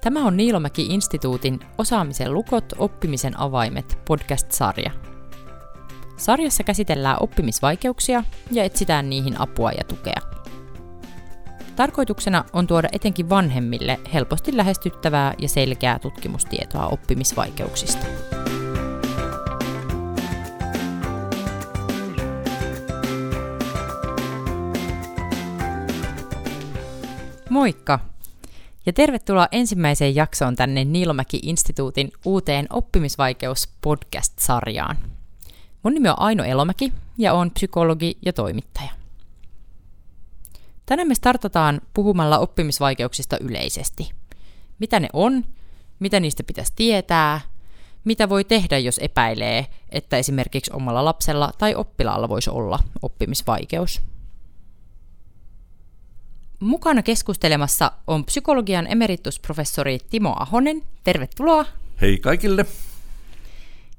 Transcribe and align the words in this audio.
Tämä 0.00 0.26
on 0.26 0.36
Niilomäki-instituutin 0.36 1.60
Osaamisen 1.78 2.34
lukot, 2.34 2.64
oppimisen 2.78 3.40
avaimet 3.40 3.98
podcast-sarja. 4.04 4.90
Sarjassa 6.16 6.64
käsitellään 6.64 7.16
oppimisvaikeuksia 7.20 8.24
ja 8.50 8.64
etsitään 8.64 9.10
niihin 9.10 9.40
apua 9.40 9.70
ja 9.72 9.84
tukea. 9.84 10.20
Tarkoituksena 11.76 12.44
on 12.52 12.66
tuoda 12.66 12.88
etenkin 12.92 13.28
vanhemmille 13.28 14.00
helposti 14.14 14.56
lähestyttävää 14.56 15.34
ja 15.38 15.48
selkeää 15.48 15.98
tutkimustietoa 15.98 16.86
oppimisvaikeuksista. 16.86 18.06
Moikka! 27.50 28.10
Ja 28.90 28.94
tervetuloa 28.94 29.48
ensimmäiseen 29.52 30.14
jaksoon 30.14 30.56
tänne 30.56 30.84
Niilomäki-instituutin 30.84 32.12
uuteen 32.24 32.66
oppimisvaikeus-podcast-sarjaan. 32.70 34.96
Mun 35.82 35.94
nimi 35.94 36.08
on 36.08 36.14
Aino 36.18 36.44
Elomäki 36.44 36.92
ja 37.18 37.32
olen 37.32 37.50
psykologi 37.50 38.18
ja 38.26 38.32
toimittaja. 38.32 38.90
Tänään 40.86 41.08
me 41.08 41.14
startataan 41.14 41.80
puhumalla 41.94 42.38
oppimisvaikeuksista 42.38 43.36
yleisesti. 43.40 44.10
Mitä 44.78 45.00
ne 45.00 45.08
on, 45.12 45.44
mitä 45.98 46.20
niistä 46.20 46.42
pitäisi 46.42 46.72
tietää, 46.76 47.40
mitä 48.04 48.28
voi 48.28 48.44
tehdä, 48.44 48.78
jos 48.78 48.98
epäilee, 48.98 49.66
että 49.90 50.16
esimerkiksi 50.16 50.72
omalla 50.74 51.04
lapsella 51.04 51.52
tai 51.58 51.74
oppilaalla 51.74 52.28
voisi 52.28 52.50
olla 52.50 52.78
oppimisvaikeus. 53.02 54.02
Mukana 56.60 57.02
keskustelemassa 57.02 57.92
on 58.06 58.24
psykologian 58.24 58.86
emeritusprofessori 58.86 59.98
Timo 60.10 60.34
Ahonen. 60.38 60.82
Tervetuloa. 61.04 61.64
Hei 62.00 62.18
kaikille. 62.18 62.66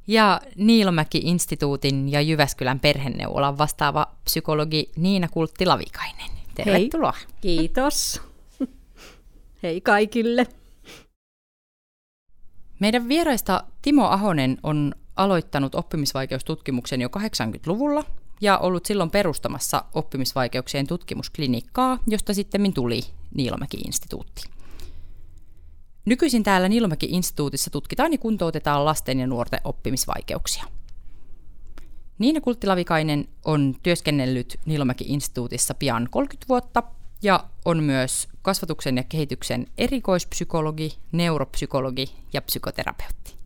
Ja 0.07 0.41
Niilomäki-instituutin 0.55 2.09
ja 2.09 2.21
Jyväskylän 2.21 2.79
perheneuvolan 2.79 3.57
vastaava 3.57 4.07
psykologi 4.23 4.91
Niina 4.95 5.27
Kultti-Lavikainen. 5.27 6.31
Tervetuloa. 6.55 7.13
Hei, 7.13 7.27
kiitos. 7.41 8.21
Hei 9.63 9.81
kaikille. 9.81 10.47
Meidän 12.79 13.07
vieraista 13.07 13.63
Timo 13.81 14.05
Ahonen 14.05 14.57
on 14.63 14.95
aloittanut 15.15 15.75
oppimisvaikeustutkimuksen 15.75 17.01
jo 17.01 17.07
80-luvulla 17.07 18.03
ja 18.41 18.57
ollut 18.57 18.85
silloin 18.85 19.11
perustamassa 19.11 19.83
oppimisvaikeuksien 19.93 20.87
tutkimusklinikkaa, 20.87 21.97
josta 22.07 22.33
sitten 22.33 22.73
tuli 22.73 23.01
Niilomäki-instituutti. 23.35 24.43
Nykyisin 26.05 26.43
täällä 26.43 26.69
Niilomäki-instituutissa 26.69 27.69
tutkitaan 27.69 28.11
ja 28.11 28.17
kuntoutetaan 28.17 28.85
lasten 28.85 29.19
ja 29.19 29.27
nuorten 29.27 29.61
oppimisvaikeuksia. 29.63 30.63
Niina 32.19 32.41
Kulttilavikainen 32.41 33.27
on 33.45 33.75
työskennellyt 33.83 34.59
Niilomäki-instituutissa 34.65 35.73
pian 35.73 36.07
30 36.11 36.47
vuotta 36.49 36.83
ja 37.21 37.43
on 37.65 37.83
myös 37.83 38.27
kasvatuksen 38.41 38.97
ja 38.97 39.03
kehityksen 39.03 39.67
erikoispsykologi, 39.77 40.97
neuropsykologi 41.11 42.15
ja 42.33 42.41
psykoterapeutti. 42.41 43.40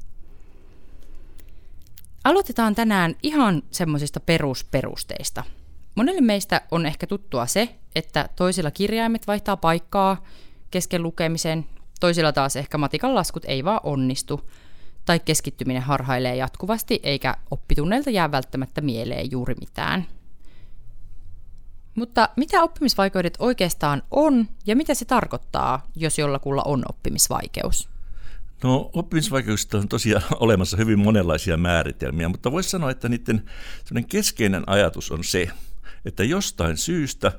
Aloitetaan 2.26 2.76
tänään 2.76 3.16
ihan 3.24 3.64
semmoisista 3.72 4.20
perusperusteista. 4.20 5.44
Monelle 5.96 6.22
meistä 6.22 6.62
on 6.72 6.86
ehkä 6.86 7.08
tuttua 7.08 7.46
se, 7.46 7.76
että 7.96 8.30
toisilla 8.36 8.72
kirjaimet 8.72 9.28
vaihtaa 9.28 9.58
paikkaa 9.58 10.24
kesken 10.72 11.04
lukemisen, 11.04 11.66
toisilla 12.00 12.34
taas 12.34 12.56
ehkä 12.56 12.78
matikan 12.78 13.16
laskut 13.16 13.46
ei 13.46 13.64
vaan 13.66 13.80
onnistu, 13.84 14.50
tai 15.06 15.20
keskittyminen 15.20 15.82
harhailee 15.82 16.36
jatkuvasti, 16.36 17.00
eikä 17.04 17.36
oppitunneilta 17.52 18.10
jää 18.10 18.32
välttämättä 18.32 18.82
mieleen 18.82 19.32
juuri 19.32 19.56
mitään. 19.60 20.06
Mutta 21.96 22.30
mitä 22.36 22.64
oppimisvaikeudet 22.64 23.38
oikeastaan 23.40 24.04
on, 24.12 24.48
ja 24.66 24.76
mitä 24.76 24.94
se 24.94 25.06
tarkoittaa, 25.06 25.88
jos 25.96 26.20
jollakulla 26.20 26.62
on 26.66 26.86
oppimisvaikeus? 26.90 27.95
No 28.66 28.90
oppimisvaikeuksista 28.94 29.78
on 29.78 29.88
tosiaan 29.88 30.24
olemassa 30.40 30.78
hyvin 30.78 31.00
monenlaisia 31.00 31.58
määritelmiä, 31.58 32.30
mutta 32.30 32.52
voisi 32.52 32.70
sanoa, 32.70 32.92
että 32.92 33.10
niiden 33.10 33.44
keskeinen 34.10 34.64
ajatus 34.68 35.12
on 35.12 35.24
se, 35.24 35.48
että 36.06 36.24
jostain 36.24 36.78
syystä 36.78 37.32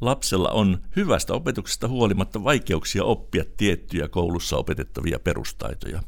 lapsella 0.00 0.48
on 0.48 0.78
hyvästä 0.96 1.34
opetuksesta 1.34 1.88
huolimatta 1.88 2.44
vaikeuksia 2.44 3.04
oppia 3.04 3.44
tiettyjä 3.56 4.08
koulussa 4.08 4.56
opetettavia 4.56 5.18
perustaitoja. 5.18 6.02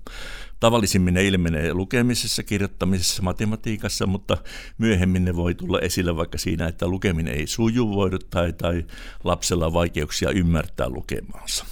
Tavallisimmin 0.60 1.14
ne 1.14 1.26
ilmenee 1.26 1.75
lukemisessa, 1.75 2.42
kirjoittamisessa, 2.42 3.22
matematiikassa, 3.22 4.06
mutta 4.06 4.38
myöhemmin 4.78 5.25
ne 5.25 5.37
voi 5.37 5.54
tulla 5.54 5.81
esille 5.81 6.16
vaikka 6.16 6.38
siinä, 6.38 6.69
että 6.69 6.88
lukeminen 6.88 7.34
ei 7.34 7.47
sujuvoidu 7.47 8.19
tai, 8.19 8.52
tai 8.52 8.87
lapsella 9.25 9.66
on 9.66 9.72
vaikeuksia 9.72 10.31
ymmärtää 10.31 10.88
lukemaansa. 10.88 11.64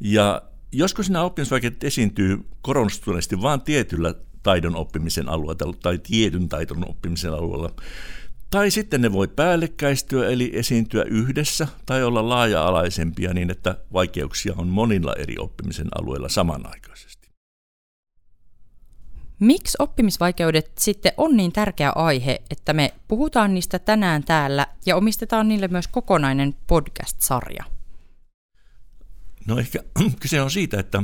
Ja 0.00 0.42
joskus 0.76 1.10
nämä 1.10 1.24
oppimisvaikeudet 1.24 1.84
esiintyy 1.84 2.46
korostuneesti 2.62 3.42
vain 3.42 3.60
tietyllä 3.60 4.14
taidon 4.42 4.76
oppimisen 4.76 5.28
alueella 5.28 5.76
tai 5.82 5.98
tietyn 5.98 6.48
taidon 6.48 6.88
oppimisen 6.88 7.32
alueella. 7.32 7.70
Tai 8.50 8.70
sitten 8.70 9.00
ne 9.00 9.12
voi 9.12 9.28
päällekkäistyä 9.28 10.28
eli 10.28 10.50
esiintyä 10.54 11.02
yhdessä 11.02 11.68
tai 11.86 12.04
olla 12.04 12.28
laaja-alaisempia 12.28 13.34
niin, 13.34 13.50
että 13.50 13.76
vaikeuksia 13.92 14.54
on 14.56 14.68
monilla 14.68 15.14
eri 15.18 15.34
oppimisen 15.38 15.88
alueilla 15.98 16.28
samanaikaisesti. 16.28 17.28
Miksi 19.40 19.76
oppimisvaikeudet 19.78 20.72
sitten 20.78 21.12
on 21.16 21.36
niin 21.36 21.52
tärkeä 21.52 21.90
aihe, 21.90 22.42
että 22.50 22.72
me 22.72 22.94
puhutaan 23.08 23.54
niistä 23.54 23.78
tänään 23.78 24.24
täällä 24.24 24.66
ja 24.86 24.96
omistetaan 24.96 25.48
niille 25.48 25.68
myös 25.68 25.88
kokonainen 25.88 26.54
podcast-sarja? 26.66 27.75
No 29.46 29.58
ehkä 29.58 29.78
kyse 30.20 30.42
on 30.42 30.50
siitä, 30.50 30.80
että 30.80 31.02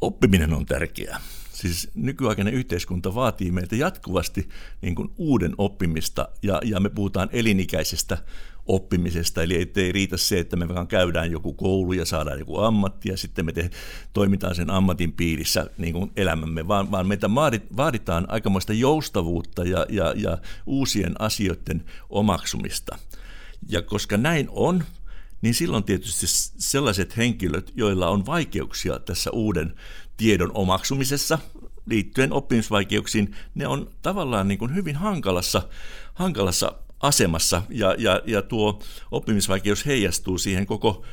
oppiminen 0.00 0.52
on 0.52 0.66
tärkeää. 0.66 1.20
Siis 1.52 1.90
nykyaikainen 1.94 2.54
yhteiskunta 2.54 3.14
vaatii 3.14 3.50
meiltä 3.50 3.76
jatkuvasti 3.76 4.48
niin 4.80 4.94
kuin 4.94 5.10
uuden 5.16 5.54
oppimista 5.58 6.28
ja, 6.42 6.60
ja 6.64 6.80
me 6.80 6.88
puhutaan 6.88 7.28
elinikäisestä 7.32 8.18
oppimisesta, 8.66 9.42
eli 9.42 9.54
ei, 9.54 9.72
ei 9.76 9.92
riitä 9.92 10.16
se, 10.16 10.38
että 10.38 10.56
me 10.56 10.68
vaan 10.68 10.86
käydään 10.86 11.30
joku 11.30 11.52
koulu 11.52 11.92
ja 11.92 12.04
saadaan 12.04 12.38
joku 12.38 12.58
ammatti 12.58 13.08
ja 13.08 13.16
sitten 13.16 13.44
me 13.44 13.52
te, 13.52 13.70
toimitaan 14.12 14.54
sen 14.54 14.70
ammatin 14.70 15.12
piirissä 15.12 15.70
niin 15.78 15.92
kuin 15.92 16.12
elämämme, 16.16 16.68
vaan, 16.68 16.90
vaan 16.90 17.06
meitä 17.06 17.30
vaaditaan 17.76 18.26
aikamoista 18.28 18.72
joustavuutta 18.72 19.64
ja, 19.64 19.86
ja, 19.88 20.14
ja 20.16 20.38
uusien 20.66 21.14
asioiden 21.18 21.84
omaksumista. 22.10 22.98
Ja 23.68 23.82
koska 23.82 24.16
näin 24.16 24.46
on, 24.50 24.84
niin 25.44 25.54
silloin 25.54 25.84
tietysti 25.84 26.26
sellaiset 26.58 27.16
henkilöt, 27.16 27.72
joilla 27.76 28.08
on 28.08 28.26
vaikeuksia 28.26 28.98
tässä 28.98 29.30
uuden 29.30 29.74
tiedon 30.16 30.50
omaksumisessa 30.54 31.38
liittyen 31.86 32.32
oppimisvaikeuksiin, 32.32 33.36
ne 33.54 33.66
on 33.66 33.90
tavallaan 34.02 34.48
niin 34.48 34.58
kuin 34.58 34.74
hyvin 34.74 34.96
hankalassa, 34.96 35.62
hankalassa 36.14 36.72
asemassa. 37.00 37.62
Ja, 37.68 37.94
ja, 37.98 38.20
ja 38.26 38.42
tuo 38.42 38.82
oppimisvaikeus 39.10 39.86
heijastuu 39.86 40.38
siihen 40.38 40.66
koko 40.66 41.04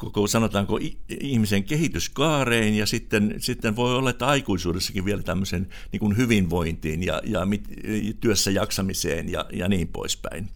koko 0.00 0.26
sanotaanko 0.26 0.78
ihmisen 1.20 1.64
kehityskaareen 1.64 2.74
ja 2.74 2.86
sitten, 2.86 3.34
sitten 3.38 3.76
voi 3.76 3.94
olla, 3.94 4.10
että 4.10 4.26
aikuisuudessakin 4.26 5.04
vielä 5.04 5.22
tämmöisen 5.22 5.68
niin 5.92 6.00
kuin 6.00 6.16
hyvinvointiin 6.16 7.02
ja, 7.02 7.22
ja 7.24 7.46
mit, 7.46 7.64
työssä 8.20 8.50
jaksamiseen 8.50 9.32
ja, 9.32 9.46
ja 9.52 9.68
niin 9.68 9.88
poispäin. 9.88 10.48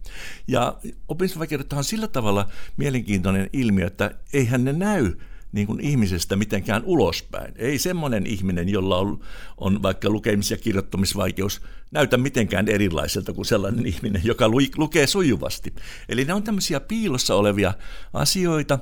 Ja 0.49 0.77
oppimisvaikeudet 1.09 1.73
on 1.73 1.85
sillä 1.85 2.09
tavalla 2.09 2.49
mielenkiintoinen 2.77 3.51
ilmiö, 3.53 3.87
että 3.87 4.11
eihän 4.33 4.65
ne 4.65 4.73
näy 4.73 5.13
niin 5.53 5.67
kuin 5.67 5.81
ihmisestä 5.81 6.37
mitenkään 6.37 6.83
ulospäin. 6.85 7.55
Ei 7.57 7.79
semmoinen 7.79 8.27
ihminen, 8.27 8.69
jolla 8.69 8.99
on, 8.99 9.21
on 9.59 9.83
vaikka 9.83 10.09
lukemis- 10.09 10.51
ja 10.51 10.57
kirjoittamisvaikeus, 10.57 11.63
näytä 11.91 12.17
mitenkään 12.17 12.69
erilaiselta 12.69 13.33
kuin 13.33 13.47
sellainen 13.47 13.87
ihminen, 13.87 14.23
joka 14.25 14.49
lu, 14.49 14.59
lukee 14.77 15.07
sujuvasti. 15.07 15.75
Eli 16.09 16.25
ne 16.25 16.35
on 16.35 16.43
tämmöisiä 16.43 16.81
piilossa 16.81 17.35
olevia 17.35 17.75
asioita, 18.13 18.79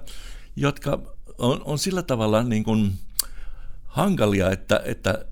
jotka 0.56 0.98
on, 1.38 1.62
on 1.64 1.78
sillä 1.78 2.02
tavalla 2.02 2.42
niin 2.42 2.64
kuin 2.64 2.92
hankalia, 3.84 4.50
että, 4.50 4.80
että 4.84 5.24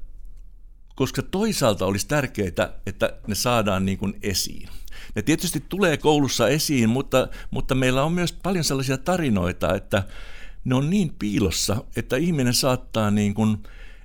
koska 0.95 1.23
toisaalta 1.23 1.87
olisi 1.87 2.09
tärkeää, 2.09 2.73
että 2.87 3.13
ne 3.27 3.35
saadaan 3.35 3.87
niin 3.87 3.99
kuin 3.99 4.19
esiin. 4.23 4.69
Ne 5.15 5.23
tietysti 5.23 5.65
tulee 5.69 5.97
koulussa 5.97 6.49
esiin, 6.49 6.89
mutta, 6.89 7.29
mutta 7.51 7.75
meillä 7.75 8.05
on 8.05 8.13
myös 8.13 8.33
paljon 8.33 8.65
sellaisia 8.65 8.99
tarinoita, 8.99 9.75
että 9.75 10.03
ne 10.65 10.75
on 10.75 10.91
niin 10.91 11.15
piilossa, 11.19 11.85
että 11.97 12.17
ihminen 12.17 12.55
saattaa 12.55 13.11
niin 13.11 13.35
kuin 13.35 13.63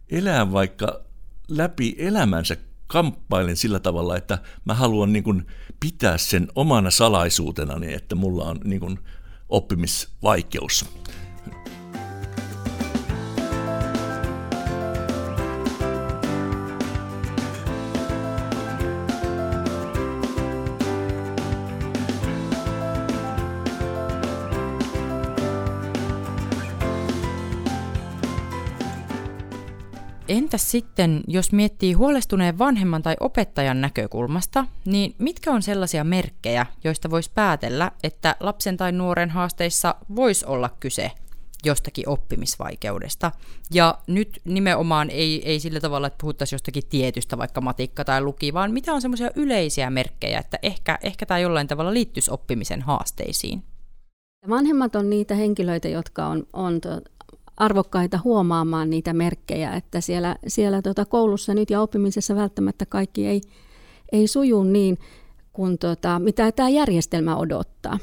elää 0.09 0.51
vaikka 0.51 1.01
läpi 1.47 1.95
elämänsä 1.97 2.57
kamppailen 2.87 3.57
sillä 3.57 3.79
tavalla, 3.79 4.17
että 4.17 4.37
mä 4.65 4.73
haluan 4.73 5.13
niin 5.13 5.23
kuin 5.23 5.47
pitää 5.79 6.17
sen 6.17 6.47
omana 6.55 6.91
salaisuutena, 6.91 7.79
niin 7.79 7.93
että 7.93 8.15
mulla 8.15 8.43
on 8.43 8.59
niin 8.63 8.79
kuin 8.79 8.99
oppimisvaikeus. 9.49 10.85
Entäs 30.55 30.71
sitten, 30.71 31.23
jos 31.27 31.51
miettii 31.51 31.93
huolestuneen 31.93 32.57
vanhemman 32.57 33.01
tai 33.01 33.15
opettajan 33.19 33.81
näkökulmasta, 33.81 34.65
niin 34.85 35.15
mitkä 35.17 35.51
on 35.51 35.61
sellaisia 35.61 36.03
merkkejä, 36.03 36.65
joista 36.83 37.09
voisi 37.09 37.31
päätellä, 37.35 37.91
että 38.03 38.35
lapsen 38.39 38.77
tai 38.77 38.91
nuoren 38.91 39.29
haasteissa 39.29 39.95
voisi 40.15 40.45
olla 40.45 40.69
kyse 40.79 41.11
jostakin 41.65 42.09
oppimisvaikeudesta. 42.09 43.31
Ja 43.73 43.97
nyt 44.07 44.41
nimenomaan 44.45 45.09
ei, 45.09 45.49
ei 45.49 45.59
sillä 45.59 45.79
tavalla, 45.79 46.07
että 46.07 46.21
puhuttaisiin 46.21 46.57
jostakin 46.57 46.83
tietystä, 46.89 47.37
vaikka 47.37 47.61
matikka 47.61 48.05
tai 48.05 48.21
luki, 48.21 48.53
vaan 48.53 48.71
mitä 48.71 48.93
on 48.93 49.01
semmoisia 49.01 49.31
yleisiä 49.35 49.89
merkkejä, 49.89 50.39
että 50.39 50.59
ehkä, 50.63 50.99
ehkä 51.01 51.25
tämä 51.25 51.39
jollain 51.39 51.67
tavalla 51.67 51.93
liittyisi 51.93 52.31
oppimisen 52.31 52.81
haasteisiin. 52.81 53.63
Vanhemmat 54.49 54.95
on 54.95 55.09
niitä 55.09 55.35
henkilöitä, 55.35 55.87
jotka 55.87 56.25
on, 56.25 56.47
on 56.53 56.81
to, 56.81 56.89
arvokkaita 57.57 58.19
huomaamaan 58.23 58.89
niitä 58.89 59.13
merkkejä, 59.13 59.73
että 59.73 60.01
siellä, 60.01 60.35
siellä 60.47 60.81
tota 60.81 61.05
koulussa 61.05 61.53
nyt 61.53 61.69
ja 61.69 61.81
oppimisessa 61.81 62.35
välttämättä 62.35 62.85
kaikki 62.85 63.27
ei, 63.27 63.41
ei 64.11 64.27
suju 64.27 64.63
niin 64.63 64.97
kuin 65.53 65.77
tota, 65.77 66.19
mitä 66.19 66.51
tämä 66.51 66.69
järjestelmä 66.69 67.35
odottaa. 67.35 67.99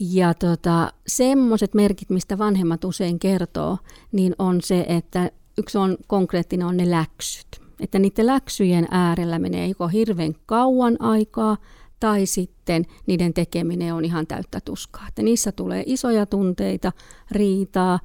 Ja 0.00 0.34
tota, 0.34 0.92
semmoiset 1.06 1.74
merkit, 1.74 2.10
mistä 2.10 2.38
vanhemmat 2.38 2.84
usein 2.84 3.18
kertoo, 3.18 3.78
niin 4.12 4.34
on 4.38 4.62
se, 4.62 4.84
että 4.88 5.30
yksi 5.58 5.78
on 5.78 5.96
konkreettinen 6.06 6.66
on 6.66 6.76
ne 6.76 6.90
läksyt. 6.90 7.46
Että 7.80 7.98
niiden 7.98 8.26
läksyjen 8.26 8.88
äärellä 8.90 9.38
menee 9.38 9.68
joko 9.68 9.88
hirveän 9.88 10.34
kauan 10.46 10.96
aikaa 11.00 11.56
tai 12.00 12.26
sitten 12.26 12.86
niiden 13.06 13.34
tekeminen 13.34 13.94
on 13.94 14.04
ihan 14.04 14.26
täyttä 14.26 14.60
tuskaa. 14.64 15.08
Että 15.08 15.22
niissä 15.22 15.52
tulee 15.52 15.82
isoja 15.86 16.26
tunteita, 16.26 16.92
riitaa, 17.30 17.98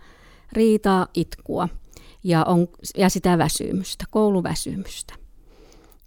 riitaa, 0.56 1.08
itkua 1.14 1.70
ja, 2.24 2.44
on, 2.44 2.68
ja 2.98 3.10
sitä 3.10 3.38
väsymystä, 3.38 4.06
kouluväsymystä. 4.10 5.14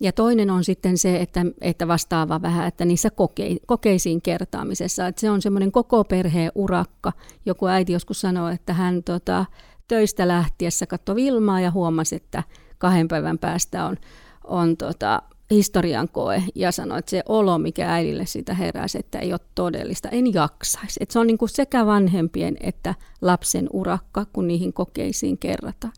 Ja 0.01 0.13
toinen 0.13 0.51
on 0.51 0.65
sitten 0.65 0.99
se, 0.99 1.17
että, 1.17 1.47
että 1.61 1.89
vastaava 1.89 2.43
vähän, 2.43 2.69
että 2.69 2.85
niissä 2.85 3.11
koke, 3.11 3.57
kokeisiin 3.67 4.23
kertaamisessa, 4.23 5.07
että 5.07 5.21
se 5.21 5.31
on 5.31 5.43
semmoinen 5.43 5.73
koko 5.73 6.05
perheen 6.05 6.53
urakka. 6.55 7.13
Joku 7.47 7.67
äiti 7.67 7.93
joskus 7.93 8.21
sanoi, 8.21 8.55
että 8.55 8.73
hän 8.73 9.03
tota, 9.03 9.45
töistä 9.89 10.29
lähtiessä 10.29 10.87
katsoi 10.87 11.15
Vilmaa 11.15 11.61
ja 11.61 11.71
huomasi, 11.71 12.17
että 12.17 12.43
kahden 12.79 13.09
päivän 13.09 13.39
päästä 13.39 13.85
on, 13.85 13.97
on 14.45 14.77
tota, 14.77 15.23
historian 15.51 16.09
koe 16.09 16.43
ja 16.55 16.73
sanoi, 16.73 16.99
että 16.99 17.11
se 17.11 17.23
olo, 17.29 17.59
mikä 17.59 17.93
äidille 17.93 18.27
sitä 18.27 18.55
heräsi, 18.55 18.99
että 18.99 19.19
ei 19.19 19.33
ole 19.33 19.41
todellista, 19.55 20.09
en 20.09 20.35
jaksaisi. 20.35 21.01
Että 21.01 21.13
se 21.13 21.19
on 21.19 21.27
niin 21.27 21.39
kuin 21.39 21.49
sekä 21.49 21.87
vanhempien 21.87 22.57
että 22.61 22.95
lapsen 23.21 23.69
urakka, 23.73 24.27
kun 24.33 24.49
niihin 24.49 24.73
kokeisiin 24.73 25.39
kerrataan. 25.39 25.93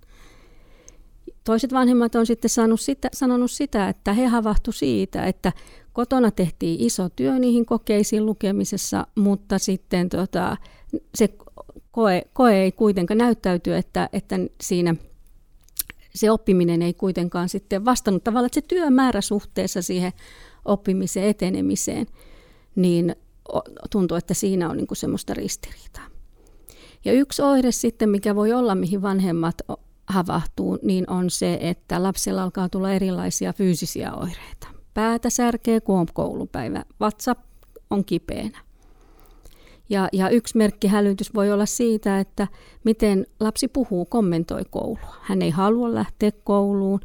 Toiset 1.45 1.73
vanhemmat 1.73 2.15
on 2.15 2.27
sitten 2.27 2.49
saanut 2.49 2.81
sitä, 2.81 3.09
sanonut 3.13 3.51
sitä, 3.51 3.89
että 3.89 4.13
he 4.13 4.27
havahtu 4.27 4.73
siitä, 4.73 5.25
että 5.25 5.53
kotona 5.93 6.31
tehtiin 6.31 6.81
iso 6.81 7.09
työ 7.09 7.39
niihin 7.39 7.67
kokeisiin 7.67 8.27
lukemisessa, 8.27 9.07
mutta 9.15 9.59
sitten 9.59 10.09
tota, 10.09 10.57
se 11.15 11.29
koe, 11.91 12.23
koe 12.33 12.55
ei 12.55 12.73
kuitenkaan 12.73 13.19
näyttäyty, 13.19 13.77
että, 13.77 14.09
että 14.13 14.37
siinä 14.63 14.95
se 16.15 16.31
oppiminen 16.31 16.83
ei 16.83 16.95
kuitenkaan 16.95 17.49
sitten 17.49 17.85
vastannut 17.85 18.25
tavallaan, 18.25 18.47
että 18.47 18.61
se 18.61 18.67
työmäärä 18.67 19.21
suhteessa 19.21 19.83
siihen 19.83 20.13
oppimisen 20.65 21.25
etenemiseen, 21.25 22.07
niin 22.77 23.17
tuntuu, 23.91 24.17
että 24.17 24.35
siinä 24.35 24.71
on 24.71 24.77
niin 24.77 24.87
kuin 24.87 24.99
semmoista 24.99 25.35
ristiriitaa. 25.35 26.07
Ja 27.05 27.13
yksi 27.13 27.43
oire 27.43 27.73
sitten, 27.73 28.09
mikä 28.09 28.35
voi 28.35 28.53
olla, 28.53 28.75
mihin 28.75 29.03
vanhemmat 29.03 29.55
havahtuu, 30.07 30.79
niin 30.83 31.11
on 31.11 31.31
se, 31.31 31.59
että 31.61 32.03
lapsella 32.03 32.43
alkaa 32.43 32.69
tulla 32.69 32.93
erilaisia 32.93 33.53
fyysisiä 33.53 34.15
oireita. 34.15 34.67
Päätä 34.95 35.31
särkee, 35.31 35.81
kun 35.81 35.99
on 35.99 36.07
koulupäivä. 36.15 36.85
Vatsa 37.01 37.37
on 37.91 38.05
kipeänä. 38.05 38.59
Ja, 39.91 40.09
ja 40.13 40.29
yksi 40.29 40.57
merkki 40.57 40.89
hälytys 40.89 41.35
voi 41.35 41.53
olla 41.53 41.67
siitä, 41.67 42.21
että 42.21 42.49
miten 42.85 43.27
lapsi 43.41 43.69
puhuu, 43.69 44.05
kommentoi 44.05 44.63
koulua. 44.71 45.17
Hän 45.21 45.43
ei 45.43 45.51
halua 45.51 45.95
lähteä 45.95 46.31
kouluun 46.45 47.01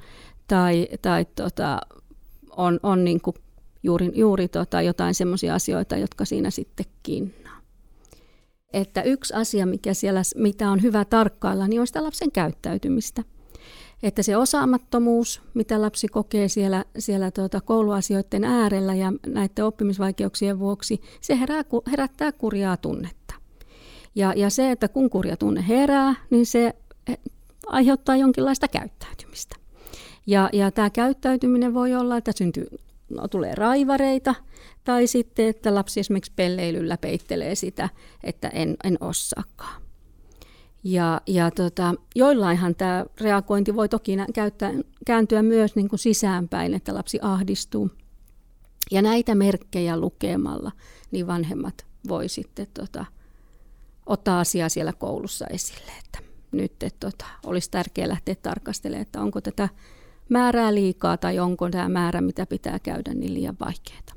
tai, 0.47 0.87
tai 1.01 1.25
tota, 1.35 1.81
on, 2.57 2.79
on 2.83 3.03
niin 3.03 3.21
kuin 3.21 3.35
juuri, 3.83 4.11
juuri 4.15 4.47
tota 4.47 4.81
jotain 4.81 5.13
sellaisia 5.13 5.55
asioita, 5.55 5.97
jotka 5.97 6.25
siinä 6.25 6.49
sitten 6.49 6.85
kiinnaa. 7.03 7.61
Että 8.73 9.01
yksi 9.01 9.33
asia, 9.33 9.65
mikä 9.65 9.93
siellä, 9.93 10.21
mitä 10.35 10.71
on 10.71 10.81
hyvä 10.81 11.05
tarkkailla, 11.05 11.67
niin 11.67 11.81
on 11.81 11.87
sitä 11.87 12.03
lapsen 12.03 12.31
käyttäytymistä– 12.31 13.23
että 14.05 14.23
se 14.23 14.37
osaamattomuus, 14.37 15.41
mitä 15.53 15.81
lapsi 15.81 16.07
kokee 16.07 16.47
siellä, 16.47 16.85
siellä 16.99 17.31
tuota 17.31 17.61
kouluasioiden 17.61 18.43
äärellä 18.43 18.93
ja 18.93 19.13
näiden 19.27 19.65
oppimisvaikeuksien 19.65 20.59
vuoksi, 20.59 21.01
se 21.21 21.39
herää, 21.39 21.63
herättää 21.91 22.31
kurjaa 22.31 22.77
tunnetta. 22.77 23.35
Ja, 24.15 24.33
ja 24.35 24.49
se, 24.49 24.71
että 24.71 24.87
kun 24.87 25.09
kurja 25.09 25.37
tunne 25.37 25.65
herää, 25.67 26.15
niin 26.29 26.45
se 26.45 26.73
aiheuttaa 27.67 28.15
jonkinlaista 28.15 28.67
käyttäytymistä. 28.67 29.55
Ja, 30.27 30.49
ja 30.53 30.71
tämä 30.71 30.89
käyttäytyminen 30.89 31.73
voi 31.73 31.95
olla, 31.95 32.17
että 32.17 32.31
syntyy, 32.35 32.67
no, 33.09 33.27
tulee 33.27 33.55
raivareita, 33.55 34.35
tai 34.83 35.07
sitten, 35.07 35.47
että 35.47 35.75
lapsi 35.75 35.99
esimerkiksi 35.99 36.31
pelleilyllä 36.35 36.97
peittelee 36.97 37.55
sitä, 37.55 37.89
että 38.23 38.47
en, 38.47 38.77
en 38.83 38.97
osaakaan. 39.01 39.84
Ja, 40.87 41.21
ja 41.27 41.51
tota, 41.51 41.93
joillainhan 42.15 42.75
tämä 42.75 43.05
reagointi 43.21 43.75
voi 43.75 43.89
toki 43.89 44.17
käyttää, 44.33 44.71
kääntyä 45.05 45.43
myös 45.43 45.75
niin 45.75 45.89
kuin 45.89 45.99
sisäänpäin, 45.99 46.73
että 46.73 46.93
lapsi 46.93 47.19
ahdistuu. 47.21 47.91
Ja 48.91 49.01
näitä 49.01 49.35
merkkejä 49.35 49.97
lukemalla 49.97 50.71
niin 51.11 51.27
vanhemmat 51.27 51.85
voi 52.07 52.29
sitten 52.29 52.67
tota, 52.73 53.05
ottaa 54.05 54.39
asiaa 54.39 54.69
siellä 54.69 54.93
koulussa 54.93 55.47
esille, 55.47 55.91
että 56.05 56.19
nyt 56.51 56.83
että 56.83 57.11
tota, 57.11 57.25
olisi 57.45 57.71
tärkeää 57.71 58.09
lähteä 58.09 58.35
tarkastelemaan, 58.35 59.01
että 59.01 59.21
onko 59.21 59.41
tätä 59.41 59.69
määrää 60.29 60.75
liikaa 60.75 61.17
tai 61.17 61.39
onko 61.39 61.69
tämä 61.69 61.89
määrä, 61.89 62.21
mitä 62.21 62.45
pitää 62.45 62.79
käydä, 62.79 63.13
niin 63.13 63.33
liian 63.33 63.57
vaikeaa. 63.59 64.14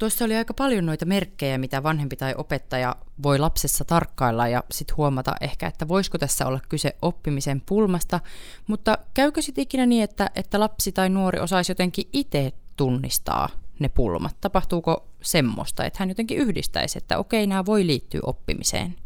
Tuossa 0.00 0.24
oli 0.24 0.36
aika 0.36 0.54
paljon 0.54 0.86
noita 0.86 1.06
merkkejä, 1.06 1.58
mitä 1.58 1.82
vanhempi 1.82 2.16
tai 2.16 2.34
opettaja 2.36 2.96
voi 3.22 3.38
lapsessa 3.38 3.84
tarkkailla 3.84 4.48
ja 4.48 4.64
sitten 4.70 4.96
huomata 4.96 5.32
ehkä, 5.40 5.66
että 5.66 5.88
voisiko 5.88 6.18
tässä 6.18 6.46
olla 6.46 6.60
kyse 6.68 6.96
oppimisen 7.02 7.62
pulmasta, 7.66 8.20
mutta 8.66 8.98
käykö 9.14 9.42
sitten 9.42 9.62
ikinä 9.62 9.86
niin, 9.86 10.04
että, 10.04 10.30
että 10.34 10.60
lapsi 10.60 10.92
tai 10.92 11.08
nuori 11.08 11.40
osaisi 11.40 11.70
jotenkin 11.70 12.08
itse 12.12 12.52
tunnistaa 12.76 13.48
ne 13.78 13.88
pulmat? 13.88 14.36
Tapahtuuko 14.40 15.08
semmoista, 15.22 15.84
että 15.84 15.96
hän 15.98 16.08
jotenkin 16.08 16.38
yhdistäisi, 16.38 16.98
että 16.98 17.18
okei, 17.18 17.46
nämä 17.46 17.66
voi 17.66 17.86
liittyä 17.86 18.20
oppimiseen? 18.22 18.96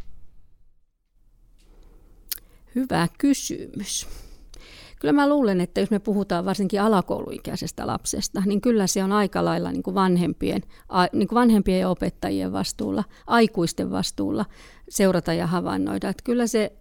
Hyvä 2.74 3.08
kysymys. 3.18 4.08
Kyllä 5.00 5.12
mä 5.12 5.28
luulen, 5.28 5.60
että 5.60 5.80
jos 5.80 5.90
me 5.90 5.98
puhutaan 5.98 6.44
varsinkin 6.44 6.80
alakouluikäisestä 6.80 7.86
lapsesta, 7.86 8.42
niin 8.46 8.60
kyllä 8.60 8.86
se 8.86 9.04
on 9.04 9.12
aika 9.12 9.44
lailla 9.44 9.72
niin 9.72 9.82
kuin 9.82 9.94
vanhempien, 9.94 10.62
niin 11.12 11.28
kuin 11.28 11.36
vanhempien 11.36 11.80
ja 11.80 11.88
opettajien 11.88 12.52
vastuulla, 12.52 13.04
aikuisten 13.26 13.90
vastuulla 13.90 14.44
seurata 14.88 15.32
ja 15.32 15.46
havainnoida. 15.46 16.08
Että 16.08 16.24
kyllä 16.24 16.46
se 16.46 16.72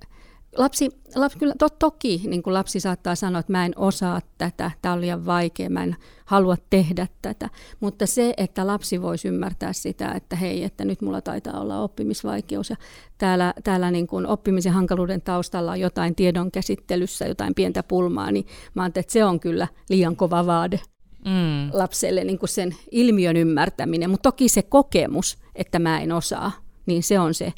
Lapsi, 0.58 0.90
lapsi 1.16 1.38
kyllä, 1.38 1.54
to, 1.60 1.70
toki 1.70 2.22
niin 2.28 2.44
kuin 2.44 2.54
lapsi 2.54 2.80
saattaa 2.80 3.16
sanoa, 3.16 3.40
että 3.40 3.52
mä 3.52 3.66
en 3.66 3.74
osaa 3.76 4.22
tätä, 4.38 4.72
tämä 4.82 4.94
on 4.94 5.02
liian 5.02 5.26
vaikea, 5.26 5.70
mä 5.70 5.84
en 5.84 5.96
halua 6.26 6.56
tehdä 6.70 7.08
tätä. 7.22 7.50
Mutta 7.80 8.06
se, 8.06 8.34
että 8.38 8.68
lapsi 8.68 9.02
voisi 9.02 9.28
ymmärtää 9.28 9.74
sitä, 9.74 10.12
että 10.12 10.36
hei, 10.36 10.64
että 10.64 10.86
nyt 10.86 11.02
mulla 11.02 11.22
taitaa 11.22 11.62
olla 11.62 11.80
oppimisvaikeus 11.80 12.70
ja 12.70 12.76
täällä, 13.18 13.54
täällä 13.64 13.92
niin 13.92 14.08
kuin 14.08 14.28
oppimisen 14.28 14.74
hankaluuden 14.74 15.22
taustalla 15.22 15.72
on 15.72 15.80
jotain 15.80 16.16
tiedon 16.16 16.52
käsittelyssä, 16.52 17.26
jotain 17.26 17.56
pientä 17.56 17.84
pulmaa, 17.84 18.32
niin 18.32 18.46
mä 18.74 18.86
että 18.86 19.04
se 19.08 19.26
on 19.26 19.40
kyllä 19.40 19.68
liian 19.90 20.16
kova 20.16 20.46
vaade 20.46 20.80
mm. 21.26 21.70
lapselle 21.74 22.24
niin 22.24 22.40
kuin 22.40 22.50
sen 22.50 22.76
ilmiön 22.92 23.38
ymmärtäminen. 23.38 24.10
Mutta 24.10 24.32
toki 24.32 24.50
se 24.50 24.62
kokemus, 24.62 25.38
että 25.56 25.80
mä 25.80 26.02
en 26.02 26.12
osaa, 26.12 26.52
niin 26.86 27.04
se 27.04 27.20
on 27.20 27.34
se, 27.34 27.54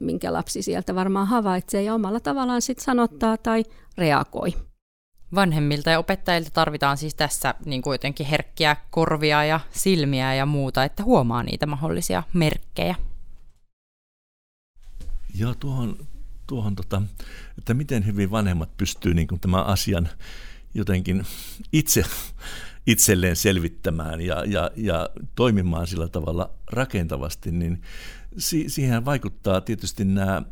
minkä 0.00 0.32
lapsi 0.32 0.62
sieltä 0.62 0.94
varmaan 0.94 1.26
havaitsee 1.26 1.82
ja 1.82 1.94
omalla 1.94 2.20
tavallaan 2.20 2.62
sitten 2.62 2.84
sanottaa 2.84 3.36
tai 3.36 3.64
reagoi. 3.98 4.54
Vanhemmilta 5.34 5.90
ja 5.90 5.98
opettajilta 5.98 6.50
tarvitaan 6.50 6.96
siis 6.96 7.14
tässä 7.14 7.54
niin 7.64 7.82
kuin 7.82 7.94
jotenkin 7.94 8.26
herkkiä 8.26 8.76
korvia 8.90 9.44
ja 9.44 9.60
silmiä 9.70 10.34
ja 10.34 10.46
muuta, 10.46 10.84
että 10.84 11.02
huomaa 11.02 11.42
niitä 11.42 11.66
mahdollisia 11.66 12.22
merkkejä. 12.32 12.94
Joo, 15.38 15.54
tuohon, 15.54 15.96
tuohon 16.46 16.76
tota, 16.76 17.02
että 17.58 17.74
miten 17.74 18.06
hyvin 18.06 18.30
vanhemmat 18.30 18.76
pystyy 18.76 19.14
niin 19.14 19.28
kuin 19.28 19.40
tämän 19.40 19.66
asian 19.66 20.08
jotenkin 20.74 21.26
itse 21.72 22.04
itselleen 22.86 23.36
selvittämään 23.36 24.20
ja, 24.20 24.44
ja, 24.44 24.70
ja 24.76 25.10
toimimaan 25.34 25.86
sillä 25.86 26.08
tavalla 26.08 26.50
rakentavasti, 26.66 27.52
niin 27.52 27.82
si- 28.38 28.68
siihen 28.68 29.04
vaikuttaa 29.04 29.60
tietysti 29.60 30.04
nämä 30.04 30.42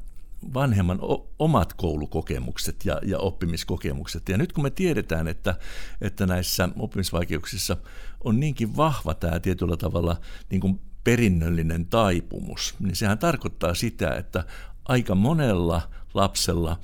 vanhemman 0.55 0.99
omat 1.39 1.75
koulukokemukset 1.75 2.85
ja, 2.85 3.01
ja 3.05 3.19
oppimiskokemukset. 3.19 4.29
Ja 4.29 4.39
nyt 4.39 4.53
kun 4.53 4.65
me 4.65 4.71
tiedetään, 4.71 5.29
että, 5.29 5.55
että 6.01 6.27
näissä 6.27 6.69
oppimisvaikeuksissa 6.79 7.77
on 8.25 8.41
niinkin 8.41 8.77
vahva 8.77 9.15
tämä 9.15 9.41
tietyllä 9.41 9.77
tavalla 9.77 10.21
niin 10.51 10.61
kuin 10.61 10.81
perinnöllinen 11.05 11.87
taipumus, 11.87 12.75
niin 12.81 12.97
sehän 12.97 13.19
tarkoittaa 13.19 13.75
sitä, 13.75 14.15
että 14.15 14.45
aika 14.85 15.15
monella 15.15 15.91
lapsella, 16.15 16.81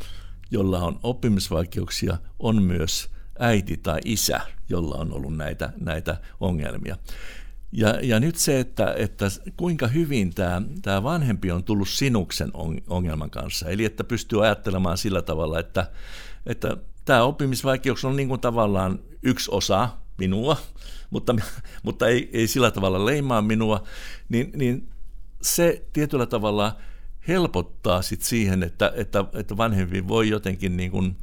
jolla 0.50 0.78
on 0.78 1.00
oppimisvaikeuksia, 1.02 2.18
on 2.38 2.62
myös 2.62 3.10
äiti 3.38 3.76
tai 3.76 4.00
isä, 4.04 4.40
jolla 4.68 4.94
on 4.94 5.12
ollut 5.12 5.36
näitä, 5.36 5.72
näitä 5.80 6.20
ongelmia. 6.40 6.96
Ja, 7.72 7.98
ja 8.02 8.20
nyt 8.20 8.36
se, 8.36 8.60
että, 8.60 8.94
että 8.96 9.26
kuinka 9.56 9.86
hyvin 9.86 10.34
tämä, 10.34 10.62
tämä 10.82 11.02
vanhempi 11.02 11.50
on 11.50 11.64
tullut 11.64 11.88
sinuksen 11.88 12.50
ongelman 12.88 13.30
kanssa, 13.30 13.68
eli 13.68 13.84
että 13.84 14.04
pystyy 14.04 14.44
ajattelemaan 14.44 14.98
sillä 14.98 15.22
tavalla, 15.22 15.58
että, 15.58 15.90
että 16.46 16.76
tämä 17.04 17.22
oppimisvaikeus 17.22 18.04
on 18.04 18.16
niin 18.16 18.28
kuin 18.28 18.40
tavallaan 18.40 18.98
yksi 19.22 19.50
osa 19.54 19.88
minua, 20.18 20.56
mutta, 21.10 21.34
mutta 21.82 22.08
ei, 22.08 22.30
ei 22.32 22.46
sillä 22.46 22.70
tavalla 22.70 23.06
leimaa 23.06 23.42
minua, 23.42 23.84
niin, 24.28 24.52
niin 24.56 24.88
se 25.42 25.84
tietyllä 25.92 26.26
tavalla 26.26 26.76
helpottaa 27.28 28.02
sit 28.02 28.22
siihen, 28.22 28.62
että, 28.62 28.92
että, 28.96 29.24
että 29.32 29.56
vanhempi 29.56 30.08
voi 30.08 30.28
jotenkin 30.28 30.76
niin 30.76 30.90
kuin 30.90 31.16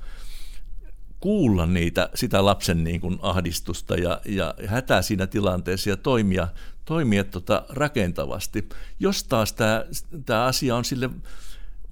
kuulla 1.19 1.65
niitä, 1.65 2.09
sitä 2.15 2.45
lapsen 2.45 2.83
niin 2.83 3.01
kuin 3.01 3.19
ahdistusta 3.21 3.95
ja, 3.95 4.21
ja 4.25 4.53
hätää 4.67 5.01
siinä 5.01 5.27
tilanteessa 5.27 5.89
ja 5.89 5.97
toimia, 5.97 6.47
toimia 6.85 7.23
tota 7.23 7.65
rakentavasti. 7.69 8.69
Jos 8.99 9.23
taas 9.23 9.53
tämä, 9.53 9.85
tämä 10.25 10.43
asia 10.43 10.75
on 10.75 10.85
sille 10.85 11.09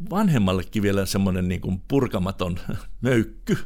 vanhemmallekin 0.10 0.84
vielä 0.84 1.06
semmoinen 1.06 1.48
niin 1.48 1.62
kuin 1.62 1.82
purkamaton 1.88 2.60
möykky, 3.02 3.58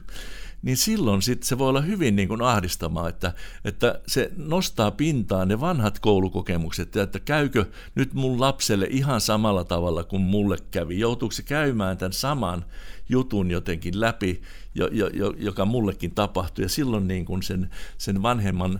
niin 0.61 0.77
silloin 0.77 1.21
sit 1.21 1.43
se 1.43 1.57
voi 1.57 1.69
olla 1.69 1.81
hyvin 1.81 2.15
niin 2.15 2.27
kuin 2.27 2.41
ahdistamaa, 2.41 3.09
että, 3.09 3.33
että 3.65 4.01
se 4.07 4.31
nostaa 4.37 4.91
pintaan 4.91 5.47
ne 5.47 5.59
vanhat 5.59 5.99
koulukokemukset, 5.99 6.95
että 6.95 7.19
käykö 7.19 7.65
nyt 7.95 8.13
mun 8.13 8.39
lapselle 8.39 8.87
ihan 8.89 9.21
samalla 9.21 9.63
tavalla 9.63 10.03
kuin 10.03 10.21
mulle 10.21 10.57
kävi, 10.71 10.99
joutuuko 10.99 11.31
se 11.31 11.43
käymään 11.43 11.97
tämän 11.97 12.13
saman 12.13 12.65
jutun 13.09 13.51
jotenkin 13.51 13.99
läpi, 13.99 14.41
jo, 14.75 14.87
jo, 14.87 15.33
joka 15.37 15.65
mullekin 15.65 16.11
tapahtui, 16.11 16.65
ja 16.65 16.69
silloin 16.69 17.07
niin 17.07 17.25
kuin 17.25 17.43
sen, 17.43 17.69
sen 17.97 18.21
vanhemman 18.21 18.79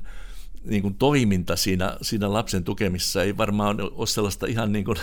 niin 0.70 0.82
kuin 0.82 0.96
toiminta 0.96 1.56
siinä, 1.56 1.98
siinä 2.02 2.34
lapsen 2.34 2.64
tukemissa 2.64 3.24
ei 3.24 3.38
varmaan 3.38 3.78
ole 3.82 4.08
sellaista 4.08 4.46
ihan 4.46 4.72
niin, 4.72 4.86
kuin, 4.86 4.98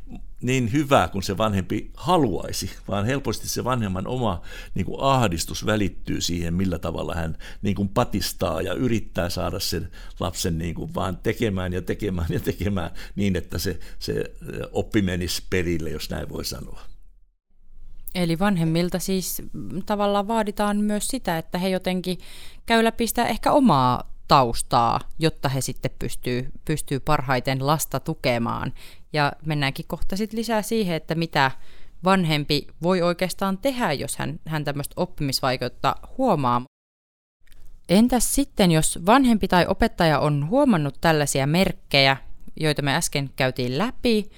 niin 0.42 0.72
hyvää 0.72 1.08
kuin 1.08 1.22
se 1.22 1.38
vanhempi 1.38 1.90
haluaisi, 1.96 2.70
vaan 2.88 3.06
helposti 3.06 3.48
se 3.48 3.64
vanhemman 3.64 4.06
oma 4.06 4.42
niin 4.74 4.86
kuin 4.86 5.00
ahdistus 5.00 5.66
välittyy 5.66 6.20
siihen, 6.20 6.54
millä 6.54 6.78
tavalla 6.78 7.14
hän 7.14 7.36
niin 7.62 7.76
kuin 7.76 7.88
patistaa 7.88 8.62
ja 8.62 8.74
yrittää 8.74 9.28
saada 9.28 9.60
sen 9.60 9.88
lapsen 10.20 10.58
niin 10.58 10.74
kuin 10.74 10.94
vaan 10.94 11.16
tekemään 11.16 11.72
ja 11.72 11.82
tekemään 11.82 12.28
ja 12.30 12.40
tekemään 12.40 12.90
niin, 13.16 13.36
että 13.36 13.58
se, 13.58 13.78
se 13.98 14.24
oppi 14.72 15.02
menisi 15.02 15.42
perille, 15.50 15.90
jos 15.90 16.10
näin 16.10 16.28
voi 16.28 16.44
sanoa. 16.44 16.80
Eli 18.14 18.38
vanhemmilta 18.38 18.98
siis 18.98 19.42
tavallaan 19.86 20.28
vaaditaan 20.28 20.76
myös 20.76 21.08
sitä, 21.08 21.38
että 21.38 21.58
he 21.58 21.68
jotenkin 21.68 22.18
käy 22.66 22.84
läpi 22.84 23.06
sitä 23.06 23.26
ehkä 23.26 23.52
omaa 23.52 24.11
taustaa, 24.32 25.00
jotta 25.18 25.48
he 25.48 25.60
sitten 25.60 25.90
pystyy, 25.98 26.50
pystyy 26.64 27.00
parhaiten 27.00 27.66
lasta 27.66 28.00
tukemaan. 28.00 28.72
Ja 29.12 29.32
mennäänkin 29.46 29.84
kohta 29.88 30.16
sitten 30.16 30.38
lisää 30.38 30.62
siihen, 30.62 30.96
että 30.96 31.14
mitä 31.14 31.50
vanhempi 32.04 32.66
voi 32.82 33.02
oikeastaan 33.02 33.58
tehdä, 33.58 33.92
jos 33.92 34.16
hän, 34.16 34.40
hän 34.46 34.64
tämmöistä 34.64 34.94
oppimisvaikeutta 34.96 35.96
huomaa. 36.18 36.64
Entäs 37.88 38.34
sitten, 38.34 38.70
jos 38.70 38.98
vanhempi 39.06 39.48
tai 39.48 39.66
opettaja 39.68 40.18
on 40.18 40.48
huomannut 40.48 41.00
tällaisia 41.00 41.46
merkkejä, 41.46 42.16
joita 42.60 42.82
me 42.82 42.94
äsken 42.94 43.30
käytiin 43.36 43.78
läpi, 43.78 44.30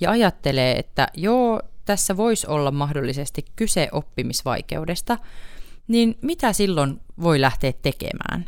ja 0.00 0.10
ajattelee, 0.10 0.78
että 0.78 1.08
joo, 1.14 1.62
tässä 1.84 2.16
voisi 2.16 2.46
olla 2.46 2.70
mahdollisesti 2.70 3.44
kyse 3.56 3.88
oppimisvaikeudesta, 3.92 5.18
niin 5.88 6.18
mitä 6.22 6.52
silloin 6.52 7.00
voi 7.22 7.40
lähteä 7.40 7.72
tekemään? 7.82 8.44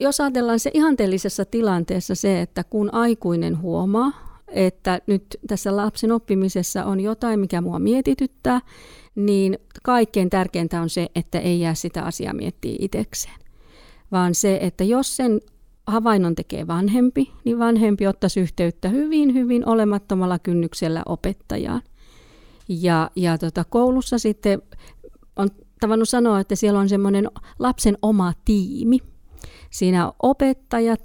Jos 0.00 0.20
ajatellaan 0.20 0.60
se 0.60 0.70
ihanteellisessa 0.74 1.44
tilanteessa 1.44 2.14
se, 2.14 2.40
että 2.40 2.64
kun 2.64 2.94
aikuinen 2.94 3.60
huomaa, 3.60 4.12
että 4.48 5.00
nyt 5.06 5.24
tässä 5.46 5.76
lapsen 5.76 6.12
oppimisessa 6.12 6.84
on 6.84 7.00
jotain, 7.00 7.40
mikä 7.40 7.60
mua 7.60 7.78
mietityttää, 7.78 8.60
niin 9.14 9.58
kaikkein 9.82 10.30
tärkeintä 10.30 10.80
on 10.80 10.90
se, 10.90 11.08
että 11.14 11.38
ei 11.38 11.60
jää 11.60 11.74
sitä 11.74 12.02
asiaa 12.02 12.32
miettiä 12.32 12.76
itsekseen. 12.78 13.34
Vaan 14.12 14.34
se, 14.34 14.58
että 14.62 14.84
jos 14.84 15.16
sen 15.16 15.40
havainnon 15.86 16.34
tekee 16.34 16.66
vanhempi, 16.66 17.32
niin 17.44 17.58
vanhempi 17.58 18.06
ottaisi 18.06 18.40
yhteyttä 18.40 18.88
hyvin, 18.88 19.34
hyvin 19.34 19.68
olemattomalla 19.68 20.38
kynnyksellä 20.38 21.02
opettajaan. 21.06 21.82
Ja, 22.68 23.10
ja 23.16 23.38
tota, 23.38 23.64
koulussa 23.64 24.18
sitten 24.18 24.62
on 25.36 25.48
tavannut 25.80 26.08
sanoa, 26.08 26.40
että 26.40 26.56
siellä 26.56 26.80
on 26.80 26.88
semmoinen 26.88 27.28
lapsen 27.58 27.98
oma 28.02 28.32
tiimi, 28.44 28.98
Siinä 29.70 30.12
opettajat, 30.22 31.00